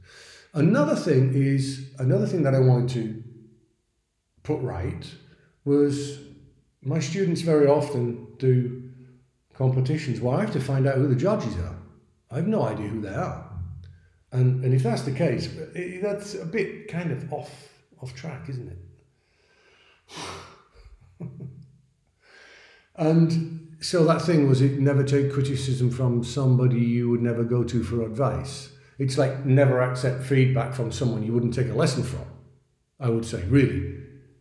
Another 0.55 0.97
thing 0.97 1.33
is, 1.35 1.91
another 1.99 2.27
thing 2.27 2.43
that 2.43 2.55
I 2.55 2.61
wanted 2.61 2.89
to 2.91 3.25
put 4.43 4.61
right 4.61 5.07
was 5.65 6.19
my 6.83 6.99
students 6.99 7.41
very 7.41 7.67
often 7.67 8.27
do 8.39 8.91
competitions 9.55 10.21
where 10.21 10.37
I 10.37 10.41
have 10.43 10.53
to 10.53 10.61
find 10.61 10.87
out 10.87 10.97
who 10.97 11.09
the 11.09 11.17
judges 11.17 11.57
are. 11.57 11.82
I 12.33 12.37
have 12.37 12.49
no 12.49 12.63
idea 12.63 12.89
who 12.89 13.01
they 13.01 13.15
are. 13.15 13.49
And, 14.33 14.65
and 14.65 14.73
if 14.73 14.83
that's 14.83 15.03
the 15.03 15.13
case, 15.13 15.49
that's 16.03 16.35
a 16.35 16.47
bit 16.47 16.89
kind 16.89 17.13
of 17.13 17.31
off, 17.33 17.51
off 18.01 18.15
track, 18.15 18.49
isn't 18.49 18.79
it? 21.21 21.29
and 22.97 23.77
so 23.81 24.05
that 24.05 24.23
thing 24.23 24.49
was 24.49 24.63
it 24.63 24.79
never 24.79 25.05
take 25.05 25.33
criticism 25.33 25.91
from 25.91 26.25
somebody 26.25 26.79
you 26.79 27.11
would 27.11 27.21
never 27.21 27.45
go 27.45 27.63
to 27.65 27.85
for 27.85 28.03
advice. 28.03 28.71
It's 28.99 29.19
like 29.19 29.45
never 29.45 29.83
accept 29.83 30.23
feedback 30.25 30.75
from 30.75 30.91
someone 30.91 31.23
you 31.23 31.35
wouldn't 31.35 31.55
take 31.55 31.69
a 31.69 31.75
lesson 31.75 32.03
from, 32.03 32.25
I 32.99 33.11
would 33.11 33.27
say, 33.27 33.43
really. 33.45 33.99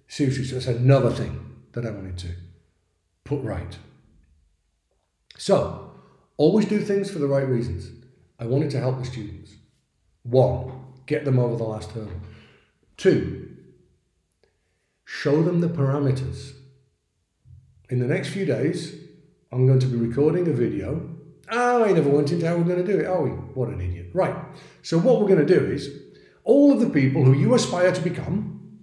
Seriously, 0.07 0.45
so 0.45 0.55
that's 0.55 0.67
another 0.67 1.09
thing 1.09 1.63
that 1.73 1.85
I 1.85 1.89
wanted 1.89 2.17
to 2.19 2.27
put 3.25 3.41
right. 3.41 3.77
So, 5.37 5.90
always 6.37 6.65
do 6.65 6.79
things 6.79 7.09
for 7.09 7.19
the 7.19 7.27
right 7.27 7.47
reasons. 7.47 7.91
I 8.39 8.45
wanted 8.45 8.71
to 8.71 8.79
help 8.79 8.99
the 8.99 9.05
students. 9.05 9.55
One, 10.23 10.71
get 11.05 11.25
them 11.25 11.39
over 11.39 11.55
the 11.55 11.63
last 11.63 11.91
hurdle. 11.91 12.21
Two, 12.97 13.55
show 15.05 15.43
them 15.43 15.61
the 15.61 15.67
parameters. 15.67 16.53
In 17.89 17.99
the 17.99 18.07
next 18.07 18.29
few 18.29 18.45
days, 18.45 18.95
I'm 19.51 19.67
going 19.67 19.79
to 19.79 19.87
be 19.87 19.97
recording 19.97 20.47
a 20.47 20.53
video. 20.53 21.09
Oh, 21.51 21.83
I 21.83 21.91
never 21.91 22.09
went 22.09 22.31
into 22.31 22.47
how 22.47 22.55
we're 22.55 22.63
going 22.63 22.85
to 22.85 22.91
do 22.91 22.99
it, 22.99 23.21
we? 23.21 23.29
What 23.29 23.69
an 23.69 23.81
idiot. 23.81 24.11
Right. 24.13 24.35
So, 24.81 24.97
what 24.97 25.19
we're 25.19 25.27
going 25.27 25.45
to 25.45 25.59
do 25.59 25.65
is 25.65 25.89
all 26.43 26.71
of 26.71 26.79
the 26.79 26.89
people 26.89 27.23
who 27.23 27.33
you 27.33 27.53
aspire 27.53 27.91
to 27.91 28.01
become 28.01 28.79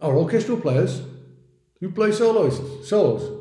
are 0.00 0.14
orchestral 0.14 0.60
players 0.60 1.02
who 1.80 1.90
play 1.90 2.12
solos. 2.12 2.88
Solos. 2.88 3.37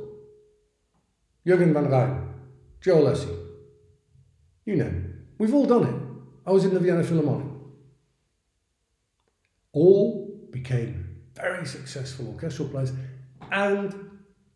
Jörgen 1.48 1.74
van 1.74 1.88
Rijen, 1.88 2.18
Joe 2.82 3.00
Alessi. 3.00 3.30
You 4.66 4.76
know, 4.76 4.91
we've 5.38 5.54
all 5.54 5.66
done 5.66 5.84
it. 5.84 5.95
I 6.45 6.52
was 6.52 6.66
in 6.66 6.74
the 6.74 6.80
Vienna 6.80 7.04
Philharmonic. 7.04 7.48
All 9.72 10.50
became 10.52 11.06
very 11.36 11.66
successful 11.66 12.28
orchestral 12.28 12.68
players 12.68 12.91
and 13.50 13.95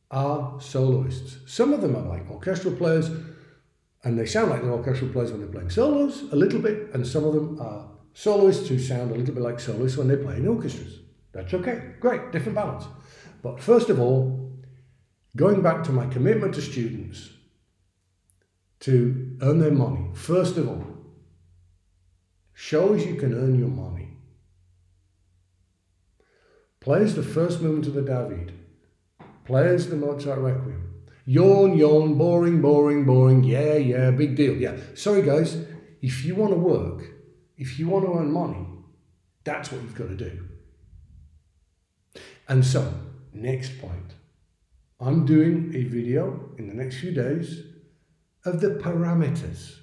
are 0.10 0.60
soloists. 0.60 1.38
Some 1.48 1.72
of 1.74 1.82
them 1.82 1.96
are 1.96 2.18
like 2.18 2.30
orchestral 2.30 2.76
players 2.76 3.10
and 4.04 4.20
they 4.20 4.26
sound 4.26 4.50
like 4.50 4.62
they're 4.62 4.72
orchestral 4.72 5.12
players 5.12 5.32
when 5.32 5.40
they're 5.40 5.50
playing 5.50 5.70
solos 5.70 6.24
a 6.34 6.36
little 6.36 6.60
bit, 6.60 6.90
and 6.94 7.06
some 7.06 7.24
of 7.24 7.34
them 7.34 7.62
are 7.62 7.88
soloists 8.14 8.68
who 8.68 8.80
sound 8.80 9.12
a 9.12 9.16
little 9.16 9.34
bit 9.34 9.44
like 9.44 9.60
soloists 9.60 9.98
when 9.98 10.08
they're 10.08 10.18
playing 10.18 10.48
orchestras. 10.48 11.00
That's 11.32 11.54
okay. 11.54 11.94
Great, 12.00 12.32
different 12.32 12.56
balance. 12.56 12.86
But 13.44 13.62
first 13.62 13.90
of 13.90 14.00
all, 14.00 14.41
going 15.36 15.62
back 15.62 15.84
to 15.84 15.92
my 15.92 16.06
commitment 16.08 16.54
to 16.56 16.62
students 16.62 17.30
to 18.82 19.38
earn 19.42 19.60
their 19.60 19.72
money, 19.72 20.10
first 20.14 20.58
of 20.58 20.68
all, 20.68 20.86
shows 22.54 23.06
you 23.06 23.16
can 23.16 23.34
earn 23.34 23.58
your 23.58 23.70
money. 23.70 24.18
Plays 26.80 27.16
the 27.16 27.24
first 27.24 27.62
movement 27.62 27.88
of 27.88 27.94
the 27.94 28.02
David, 28.02 28.54
plays 29.46 29.90
the 29.90 29.96
Mozart 29.96 30.40
Requiem. 30.40 30.88
Yawn, 31.26 31.78
yawn, 31.78 32.16
boring, 32.18 32.62
boring, 32.62 33.06
boring, 33.06 33.44
yeah, 33.44 33.76
yeah, 33.76 34.10
big 34.10 34.36
deal, 34.36 34.56
yeah. 34.56 34.76
Sorry, 34.96 35.22
guys, 35.22 35.64
if 36.02 36.26
you 36.26 36.34
want 36.34 36.52
to 36.52 36.58
work, 36.58 37.04
if 37.58 37.78
you 37.78 37.88
want 37.88 38.06
to 38.06 38.14
earn 38.14 38.32
money, 38.32 38.66
that's 39.44 39.72
what 39.72 39.82
you've 39.82 39.96
got 39.96 40.10
to 40.10 40.16
do. 40.16 40.48
And 42.48 42.66
so, 42.66 42.92
next 43.34 43.80
point. 43.80 44.16
I'm 45.04 45.26
doing 45.26 45.74
a 45.74 45.86
video 45.86 46.52
in 46.60 46.68
the 46.68 46.76
next 46.76 47.00
few 47.00 47.12
days 47.12 47.64
of 48.46 48.62
the 48.62 48.76
parameters 48.76 49.80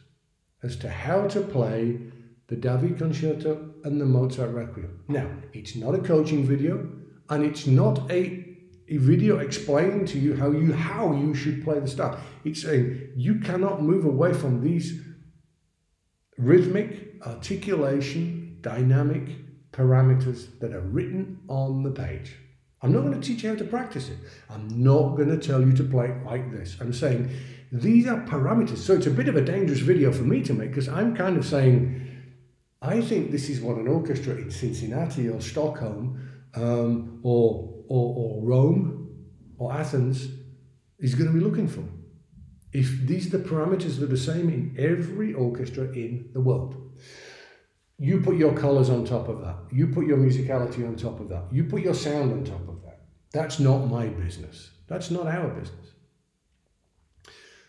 as 0.63 0.77
to 0.77 0.89
how 0.89 1.27
to 1.27 1.41
play 1.41 1.99
the 2.47 2.55
David 2.55 2.99
Concerto 2.99 3.75
and 3.83 4.01
the 4.01 4.07
Mozart 4.07 4.55
Requiem. 4.55 5.03
Now, 5.09 5.29
it's 5.53 5.75
not 5.75 5.97
a 5.97 5.99
coaching 5.99 6.45
video 6.45 6.89
and 7.31 7.45
it's 7.45 7.67
not 7.67 8.09
a, 8.13 8.47
a 8.89 8.97
video 8.99 9.39
explaining 9.39 10.07
to 10.07 10.21
you 10.21 10.37
how 10.37 10.53
you 10.53 10.73
how 10.73 11.13
you 11.13 11.35
should 11.35 11.65
play 11.65 11.81
the 11.81 11.89
stuff. 11.89 12.21
It's 12.45 12.63
saying 12.63 13.11
you 13.17 13.41
cannot 13.41 13.83
move 13.83 14.05
away 14.05 14.33
from 14.33 14.63
these 14.63 15.03
rhythmic, 16.37 17.17
articulation, 17.27 18.59
dynamic 18.61 19.71
parameters 19.73 20.61
that 20.61 20.73
are 20.73 20.81
written 20.81 21.41
on 21.49 21.83
the 21.83 21.91
page. 21.91 22.37
I'm 22.81 22.93
not 22.93 23.01
going 23.01 23.21
to 23.21 23.27
teach 23.27 23.43
you 23.43 23.51
how 23.51 23.57
to 23.57 23.65
practice 23.65 24.09
it. 24.09 24.19
I'm 24.49 24.69
not 24.83 25.17
going 25.17 25.29
to 25.29 25.39
tell 25.39 25.61
you 25.61 25.73
to 25.75 25.85
play 25.85 26.11
it 26.11 26.25
like 26.25 26.53
this. 26.53 26.77
I'm 26.81 26.93
saying 26.93 27.31
these 27.73 28.07
are 28.07 28.21
parameters. 28.25 28.79
So 28.79 28.95
it's 28.95 29.07
a 29.07 29.11
bit 29.11 29.29
of 29.29 29.37
a 29.37 29.41
dangerous 29.41 29.81
video 29.81 30.13
for 30.13 30.23
me 30.23 30.43
to 30.43 30.55
make 30.55 30.71
because 30.71 30.89
I'm 30.89 31.17
kind 31.17 31.37
of 31.37 31.45
saying, 31.45 32.07
I 32.81 33.01
think 33.01 33.33
this 33.33 33.49
is 33.49 33.61
what 33.61 33.77
an 33.77 33.89
orchestra 33.89 34.37
in 34.37 34.51
Cincinnati 34.51 35.29
or 35.29 35.41
Stockholm 35.41 36.31
um, 36.55 37.21
or, 37.23 37.75
or, 37.89 38.15
or 38.17 38.45
Rome 38.45 39.09
or 39.59 39.73
Athens 39.73 40.29
is 41.01 41.15
going 41.15 41.27
to 41.27 41.37
be 41.37 41.45
looking 41.45 41.69
for. 41.69 41.85
If 42.73 43.07
these 43.07 43.27
are 43.33 43.39
the 43.39 43.49
parameters 43.49 43.99
that 43.99 44.05
are 44.05 44.07
the 44.07 44.17
same 44.17 44.49
in 44.49 44.77
every 44.79 45.35
orchestra 45.35 45.85
in 45.85 46.31
the 46.33 46.41
world. 46.41 46.77
You 47.99 48.21
put 48.21 48.37
your 48.37 48.55
colours 48.57 48.91
on 48.91 49.05
top 49.05 49.29
of 49.29 49.41
that. 49.41 49.57
You 49.73 49.89
put 49.89 50.07
your 50.07 50.19
musicality 50.19 50.87
on 50.87 50.95
top 50.95 51.19
of 51.19 51.29
that. 51.31 51.45
You 51.51 51.65
put 51.65 51.83
your 51.83 51.95
sound 51.95 52.33
on 52.33 52.45
top 52.45 52.69
of 52.69 52.83
that. 52.83 53.01
That's 53.33 53.59
not 53.59 53.89
my 53.89 54.07
business. 54.07 54.71
That's 54.87 55.11
not 55.11 55.27
our 55.27 55.49
business. 55.49 55.93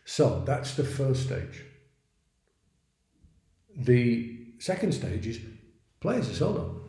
So 0.06 0.44
that's 0.46 0.76
the 0.76 0.84
first 0.84 1.24
stage. 1.24 1.64
The 3.76 4.38
second 4.60 4.94
stage 4.94 5.26
is 5.26 5.40
play 6.00 6.18
as 6.18 6.30
a 6.30 6.36
solo. 6.36 6.82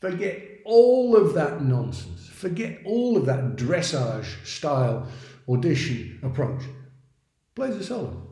Forget 0.00 0.40
all 0.64 1.16
of 1.16 1.34
that 1.34 1.62
nonsense. 1.62 2.28
Forget 2.28 2.80
all 2.84 3.16
of 3.16 3.26
that 3.26 3.56
dressage 3.56 4.46
style 4.46 5.08
audition 5.48 6.20
approach. 6.22 6.62
Play 7.54 7.68
as 7.68 7.76
a 7.76 7.84
solo. 7.84 8.27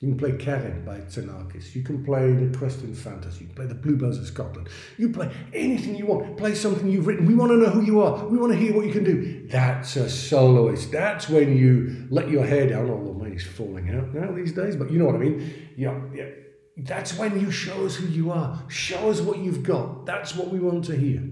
You 0.00 0.08
can 0.08 0.18
play 0.18 0.32
Keren 0.36 0.84
by 0.84 0.98
Xenakis. 0.98 1.74
You 1.74 1.82
can 1.82 2.04
play 2.04 2.30
the 2.32 2.56
Quest 2.56 2.82
and 2.82 2.96
Fantasy. 2.96 3.40
You 3.40 3.46
can 3.46 3.54
play 3.54 3.66
the 3.66 3.74
Bluebells 3.74 4.18
of 4.18 4.26
Scotland. 4.26 4.68
You 4.98 5.08
play 5.08 5.30
anything 5.54 5.96
you 5.96 6.04
want. 6.04 6.36
Play 6.36 6.54
something 6.54 6.86
you've 6.86 7.06
written. 7.06 7.24
We 7.24 7.34
want 7.34 7.52
to 7.52 7.56
know 7.56 7.70
who 7.70 7.80
you 7.80 8.02
are. 8.02 8.26
We 8.26 8.36
want 8.36 8.52
to 8.52 8.58
hear 8.58 8.74
what 8.74 8.84
you 8.84 8.92
can 8.92 9.04
do. 9.04 9.48
That's 9.48 9.96
a 9.96 10.10
soloist. 10.10 10.92
That's 10.92 11.30
when 11.30 11.56
you 11.56 12.06
let 12.10 12.28
your 12.28 12.44
hair 12.44 12.68
down, 12.68 12.90
although 12.90 13.14
mine 13.14 13.32
is 13.32 13.46
falling 13.46 13.88
out 13.94 14.12
now 14.12 14.32
these 14.32 14.52
days, 14.52 14.76
but 14.76 14.90
you 14.90 14.98
know 14.98 15.06
what 15.06 15.14
I 15.14 15.18
mean. 15.18 15.70
Yeah, 15.78 15.98
yeah. 16.14 16.28
That's 16.76 17.16
when 17.16 17.40
you 17.40 17.50
show 17.50 17.86
us 17.86 17.96
who 17.96 18.06
you 18.06 18.30
are. 18.30 18.64
Show 18.68 19.08
us 19.08 19.22
what 19.22 19.38
you've 19.38 19.62
got. 19.62 20.04
That's 20.04 20.34
what 20.34 20.48
we 20.48 20.60
want 20.60 20.84
to 20.86 20.96
hear. 20.96 21.22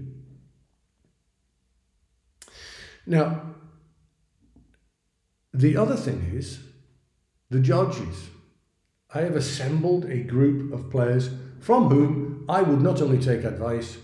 Now, 3.05 3.53
the 5.53 5.77
other 5.77 5.95
thing 5.95 6.31
is 6.33 6.59
the 7.51 7.59
judges. 7.59 8.29
I 9.15 9.21
have 9.21 9.37
assembled 9.37 10.03
a 10.05 10.23
group 10.23 10.73
of 10.73 10.91
players 10.91 11.29
from 11.61 11.87
whom 11.87 12.45
I 12.49 12.61
would 12.61 12.81
not 12.81 13.01
only 13.01 13.17
take 13.17 13.45
advice, 13.45 13.97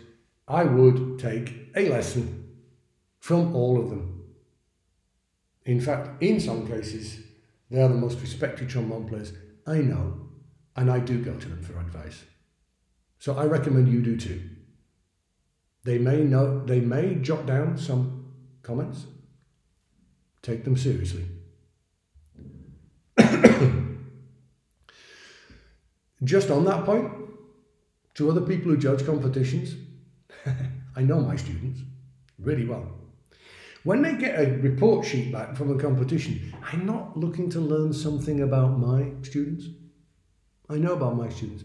I 0.48 0.64
would 0.64 1.20
take 1.20 1.70
a 1.76 1.90
lesson 1.90 2.56
from 3.20 3.54
all 3.54 3.78
of 3.78 3.90
them. 3.90 4.24
In 5.66 5.82
fact, 5.82 6.24
in 6.24 6.40
some 6.40 6.66
cases, 6.66 7.20
they 7.70 7.82
are 7.82 7.90
the 7.90 7.94
most 7.94 8.22
respected 8.22 8.70
trombone 8.70 9.06
players 9.06 9.34
I 9.68 9.80
know, 9.80 10.30
and 10.78 10.90
I 10.90 11.00
do 11.00 11.22
go 11.22 11.36
to 11.36 11.48
them 11.50 11.62
for 11.62 11.78
advice. 11.78 12.24
So 13.20 13.38
I 13.38 13.44
recommend 13.46 13.90
you 13.90 14.02
do 14.02 14.16
too. 14.16 14.42
They 15.84 15.98
may 15.98 16.24
know, 16.24 16.64
they 16.66 16.80
may 16.80 17.16
jot 17.16 17.46
down 17.46 17.78
some 17.78 18.34
comments. 18.64 19.08
Take 20.42 20.64
them 20.64 20.78
seriously. 20.78 21.26
just 26.24 26.50
on 26.50 26.66
that 26.66 26.86
point, 26.86 27.12
to 28.16 28.30
other 28.30 28.42
people 28.42 28.72
who 28.72 28.78
judge 28.78 29.06
competitions, 29.06 29.76
I 30.96 31.02
know 31.02 31.20
my 31.20 31.36
students 31.36 31.82
really 32.40 32.66
well. 32.66 32.86
When 33.84 34.04
they 34.04 34.16
get 34.16 34.40
a 34.40 34.58
report 34.58 35.06
sheet 35.06 35.32
back 35.32 35.56
from 35.56 35.72
a 35.72 35.82
competition, 35.82 36.54
I'm 36.72 36.86
not 36.86 37.18
looking 37.18 37.50
to 37.52 37.60
learn 37.60 37.94
something 37.94 38.42
about 38.42 38.78
my 38.78 39.12
students. 39.24 39.66
I 40.70 40.76
know 40.76 40.94
about 40.94 41.16
my 41.16 41.30
students. 41.30 41.64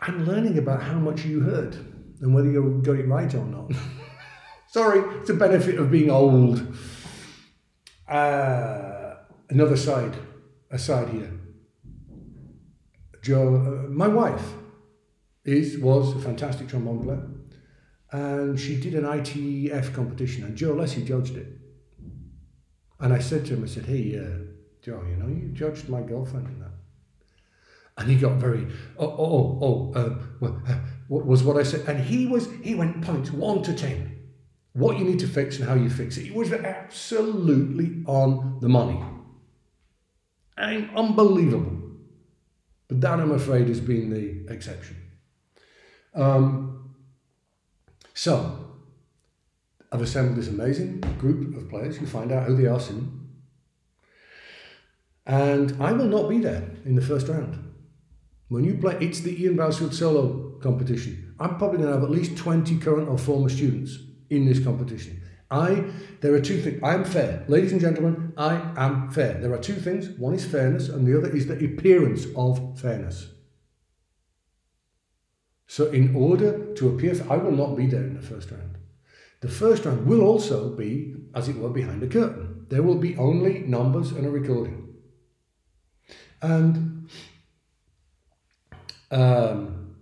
I'm 0.00 0.24
learning 0.24 0.58
about 0.58 0.82
how 0.82 0.98
much 0.98 1.24
you 1.24 1.40
heard 1.40 1.74
and 2.20 2.34
whether 2.34 2.50
you 2.50 2.80
got 2.84 2.96
it 2.96 3.08
right 3.08 3.34
or 3.34 3.44
not. 3.44 3.72
Sorry, 4.68 5.00
it's 5.20 5.30
a 5.30 5.34
benefit 5.34 5.78
of 5.78 5.90
being 5.90 6.10
old. 6.10 6.74
Uh, 8.08 9.14
another 9.48 9.76
side, 9.76 10.14
aside 10.70 11.08
here. 11.08 11.35
Joe, 13.26 13.56
uh, 13.56 13.88
my 13.90 14.06
wife 14.06 14.54
is 15.44 15.78
was 15.78 16.14
a 16.14 16.20
fantastic 16.20 16.68
trombone 16.68 17.02
player, 17.02 17.26
and 18.12 18.58
she 18.58 18.80
did 18.80 18.94
an 18.94 19.02
ITF 19.02 19.92
competition, 19.92 20.44
and 20.44 20.56
Joe 20.56 20.76
Alessi 20.76 21.04
judged 21.04 21.36
it. 21.36 21.48
And 23.00 23.12
I 23.12 23.18
said 23.18 23.44
to 23.46 23.54
him, 23.54 23.64
I 23.64 23.66
said, 23.66 23.86
"Hey, 23.86 24.16
uh, 24.16 24.44
Joe, 24.80 25.02
you 25.10 25.16
know, 25.16 25.26
you 25.26 25.48
judged 25.52 25.88
my 25.88 26.02
girlfriend 26.02 26.46
in 26.46 26.60
that." 26.60 26.74
And 27.98 28.08
he 28.08 28.16
got 28.16 28.34
very, 28.36 28.68
oh, 28.96 29.06
oh, 29.06 29.58
oh, 29.66 29.92
oh 29.96 30.46
uh, 30.46 30.72
uh, 30.72 30.78
what 31.08 31.26
was 31.26 31.42
what 31.42 31.56
I 31.56 31.64
said? 31.64 31.88
And 31.88 31.98
he 31.98 32.26
was, 32.26 32.48
he 32.62 32.76
went 32.76 33.02
points 33.02 33.32
one 33.32 33.62
to 33.64 33.74
ten 33.74 34.12
what 34.74 34.98
you 34.98 35.04
need 35.04 35.18
to 35.18 35.26
fix 35.26 35.58
and 35.58 35.68
how 35.68 35.74
you 35.74 35.90
fix 35.90 36.16
it. 36.18 36.26
He 36.26 36.30
was 36.30 36.52
absolutely 36.52 38.04
on 38.06 38.58
the 38.60 38.68
money. 38.68 39.02
And 40.56 40.90
unbelievable. 40.94 41.85
But 42.88 43.00
that, 43.00 43.20
I'm 43.20 43.32
afraid, 43.32 43.68
has 43.68 43.80
been 43.80 44.10
the 44.10 44.52
exception. 44.52 44.96
Um, 46.14 46.94
so, 48.14 48.66
I've 49.92 50.02
assembled 50.02 50.36
this 50.36 50.48
amazing 50.48 51.00
group 51.18 51.56
of 51.56 51.68
players 51.68 51.96
who 51.96 52.06
find 52.06 52.32
out 52.32 52.46
who 52.46 52.56
they 52.56 52.66
are 52.66 52.80
soon. 52.80 53.28
And 55.26 55.80
I 55.82 55.92
will 55.92 56.06
not 56.06 56.28
be 56.28 56.38
there 56.38 56.70
in 56.84 56.94
the 56.94 57.02
first 57.02 57.28
round. 57.28 57.62
When 58.48 58.64
you 58.64 58.74
play, 58.74 58.96
it's 59.00 59.20
the 59.20 59.42
Ian 59.42 59.56
Bousfield 59.56 59.92
solo 59.92 60.58
competition. 60.62 61.34
I'm 61.40 61.58
probably 61.58 61.78
going 61.78 61.90
to 61.90 61.94
have 61.94 62.04
at 62.04 62.10
least 62.10 62.36
20 62.36 62.78
current 62.78 63.08
or 63.08 63.18
former 63.18 63.48
students 63.48 63.98
in 64.30 64.46
this 64.46 64.62
competition. 64.62 65.20
I, 65.50 65.84
there 66.20 66.34
are 66.34 66.40
two 66.40 66.60
things. 66.60 66.80
I 66.82 66.94
am 66.94 67.04
fair. 67.04 67.44
Ladies 67.48 67.72
and 67.72 67.80
gentlemen, 67.80 68.32
I 68.36 68.72
am 68.76 69.10
fair. 69.10 69.34
There 69.34 69.52
are 69.52 69.58
two 69.58 69.74
things. 69.74 70.08
One 70.18 70.34
is 70.34 70.44
fairness, 70.44 70.88
and 70.88 71.06
the 71.06 71.16
other 71.16 71.30
is 71.34 71.46
the 71.46 71.64
appearance 71.64 72.26
of 72.36 72.80
fairness. 72.80 73.28
So, 75.68 75.86
in 75.86 76.14
order 76.16 76.74
to 76.74 76.88
appear, 76.88 77.14
I 77.30 77.36
will 77.36 77.52
not 77.52 77.76
be 77.76 77.86
there 77.86 78.02
in 78.02 78.14
the 78.14 78.22
first 78.22 78.50
round. 78.50 78.78
The 79.40 79.48
first 79.48 79.84
round 79.84 80.06
will 80.06 80.22
also 80.22 80.70
be, 80.74 81.14
as 81.34 81.48
it 81.48 81.56
were, 81.56 81.70
behind 81.70 82.02
a 82.02 82.08
curtain. 82.08 82.66
There 82.68 82.82
will 82.82 82.98
be 82.98 83.16
only 83.16 83.60
numbers 83.60 84.12
and 84.12 84.26
a 84.26 84.30
recording. 84.30 84.94
And 86.42 87.08
um, 89.10 89.96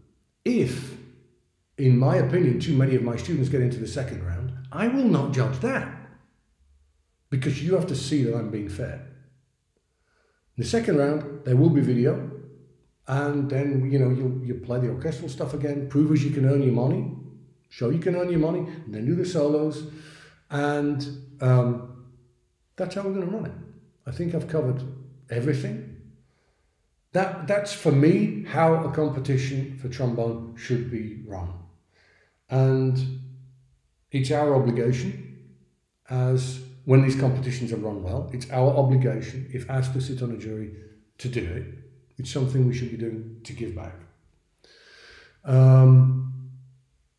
if 0.44 0.94
in 1.76 1.98
my 1.98 2.16
opinion, 2.16 2.60
too 2.60 2.76
many 2.76 2.94
of 2.94 3.02
my 3.02 3.16
students 3.16 3.48
get 3.48 3.60
into 3.60 3.78
the 3.78 3.86
second 3.86 4.24
round, 4.24 4.52
I 4.74 4.88
will 4.88 5.04
not 5.04 5.32
judge 5.32 5.60
that 5.60 5.88
because 7.30 7.62
you 7.62 7.74
have 7.74 7.86
to 7.86 7.96
see 7.96 8.24
that 8.24 8.36
I'm 8.36 8.50
being 8.50 8.68
fair. 8.68 9.06
In 10.56 10.62
the 10.62 10.68
second 10.68 10.98
round, 10.98 11.44
there 11.44 11.56
will 11.56 11.70
be 11.70 11.80
video, 11.80 12.30
and 13.06 13.48
then 13.48 13.90
you 13.90 13.98
know 14.00 14.10
you 14.10 14.42
you 14.44 14.54
play 14.54 14.80
the 14.80 14.90
orchestral 14.90 15.28
stuff 15.28 15.54
again, 15.54 15.88
prove 15.88 16.10
as 16.10 16.24
you 16.24 16.30
can 16.30 16.44
earn 16.44 16.62
your 16.62 16.72
money, 16.72 17.16
show 17.68 17.90
you 17.90 18.00
can 18.00 18.16
earn 18.16 18.30
your 18.30 18.40
money, 18.40 18.60
and 18.60 18.92
then 18.92 19.06
do 19.06 19.14
the 19.14 19.24
solos, 19.24 19.92
and 20.50 21.06
um, 21.40 22.06
that's 22.76 22.96
how 22.96 23.02
we're 23.02 23.14
going 23.14 23.30
to 23.30 23.36
run 23.36 23.46
it. 23.46 23.52
I 24.06 24.10
think 24.10 24.34
I've 24.34 24.48
covered 24.48 24.82
everything. 25.30 25.96
That 27.12 27.46
that's 27.46 27.72
for 27.72 27.92
me 27.92 28.44
how 28.44 28.74
a 28.74 28.90
competition 28.92 29.78
for 29.78 29.88
trombone 29.88 30.56
should 30.56 30.90
be 30.90 31.22
run. 31.26 31.52
And 32.50 33.20
it's 34.14 34.30
our 34.30 34.54
obligation 34.54 35.10
as 36.08 36.60
when 36.84 37.02
these 37.02 37.16
competitions 37.16 37.72
are 37.72 37.76
run 37.76 38.02
well, 38.02 38.30
it's 38.32 38.48
our 38.50 38.70
obligation, 38.76 39.50
if 39.52 39.68
asked 39.68 39.92
to 39.94 40.00
sit 40.00 40.22
on 40.22 40.30
a 40.30 40.36
jury, 40.36 40.70
to 41.18 41.28
do 41.28 41.40
it. 41.40 41.64
It's 42.16 42.30
something 42.30 42.68
we 42.68 42.74
should 42.74 42.92
be 42.92 42.96
doing 42.96 43.40
to 43.42 43.52
give 43.52 43.74
back. 43.74 43.94
Um, 45.44 46.50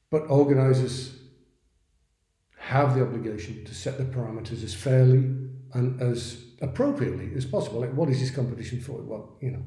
but 0.09 0.29
organisers 0.29 1.19
have 2.57 2.95
the 2.95 3.01
obligation 3.01 3.65
to 3.65 3.75
set 3.75 3.97
the 3.97 4.05
parameters 4.05 4.63
as 4.63 4.73
fairly 4.73 5.35
and 5.73 6.01
as 6.01 6.41
appropriately 6.61 7.31
as 7.35 7.45
possible. 7.45 7.81
Like, 7.81 7.93
what 7.93 8.07
is 8.09 8.21
this 8.21 8.31
competition 8.31 8.79
for? 8.79 8.93
Well, 9.01 9.35
you 9.41 9.51
know, 9.51 9.63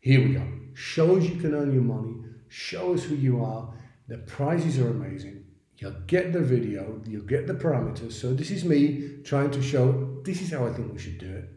here 0.00 0.26
we 0.26 0.32
go. 0.32 0.46
Show 0.72 1.18
us 1.18 1.24
you 1.24 1.36
can 1.36 1.54
earn 1.54 1.74
your 1.74 1.82
money, 1.82 2.14
show 2.48 2.94
us 2.94 3.04
who 3.04 3.14
you 3.14 3.44
are, 3.44 3.74
the 4.08 4.18
prizes 4.18 4.78
are 4.78 4.88
amazing. 4.88 5.39
You'll 5.80 6.00
get 6.06 6.34
the 6.34 6.40
video, 6.40 7.00
you'll 7.06 7.24
get 7.24 7.46
the 7.46 7.54
parameters. 7.54 8.12
So 8.12 8.34
this 8.34 8.50
is 8.50 8.66
me 8.66 9.22
trying 9.24 9.50
to 9.52 9.62
show 9.62 10.20
this 10.24 10.42
is 10.42 10.52
how 10.52 10.66
I 10.66 10.72
think 10.72 10.92
we 10.92 10.98
should 10.98 11.18
do 11.18 11.34
it. 11.34 11.48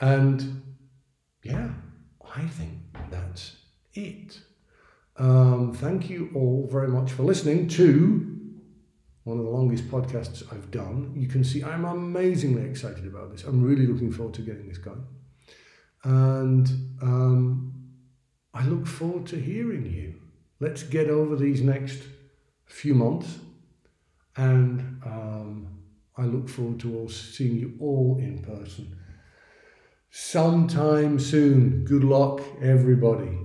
And 0.00 0.62
yeah, 1.44 1.70
I 2.34 2.42
think 2.42 2.72
that's 3.10 3.56
it. 3.94 4.40
Um, 5.16 5.72
thank 5.72 6.10
you 6.10 6.30
all 6.34 6.68
very 6.68 6.88
much 6.88 7.12
for 7.12 7.22
listening 7.22 7.68
to 7.68 8.28
one 9.22 9.38
of 9.38 9.44
the 9.44 9.50
longest 9.50 9.88
podcasts 9.88 10.42
I've 10.52 10.72
done. 10.72 11.12
You 11.14 11.28
can 11.28 11.44
see 11.44 11.62
I'm 11.62 11.84
amazingly 11.84 12.68
excited 12.68 13.06
about 13.06 13.30
this. 13.30 13.44
I'm 13.44 13.62
really 13.62 13.86
looking 13.86 14.10
forward 14.10 14.34
to 14.34 14.42
getting 14.42 14.68
this 14.68 14.78
going. 14.78 15.04
And 16.02 16.68
um, 17.00 17.72
I 18.52 18.66
look 18.66 18.88
forward 18.88 19.26
to 19.26 19.36
hearing 19.36 19.86
you 19.86 20.14
let's 20.58 20.84
get 20.84 21.08
over 21.08 21.34
these 21.36 21.60
next 21.60 22.02
few 22.72 22.94
months. 22.94 23.38
And 24.36 24.80
um, 25.04 25.78
I 26.16 26.24
look 26.24 26.48
forward 26.48 26.80
to 26.80 26.98
all 26.98 27.08
seeing 27.08 27.56
you 27.56 27.74
all 27.80 28.18
in 28.18 28.42
person 28.42 28.96
sometime 30.10 31.18
soon. 31.18 31.84
Good 31.84 32.04
luck, 32.04 32.40
everybody. 32.60 33.41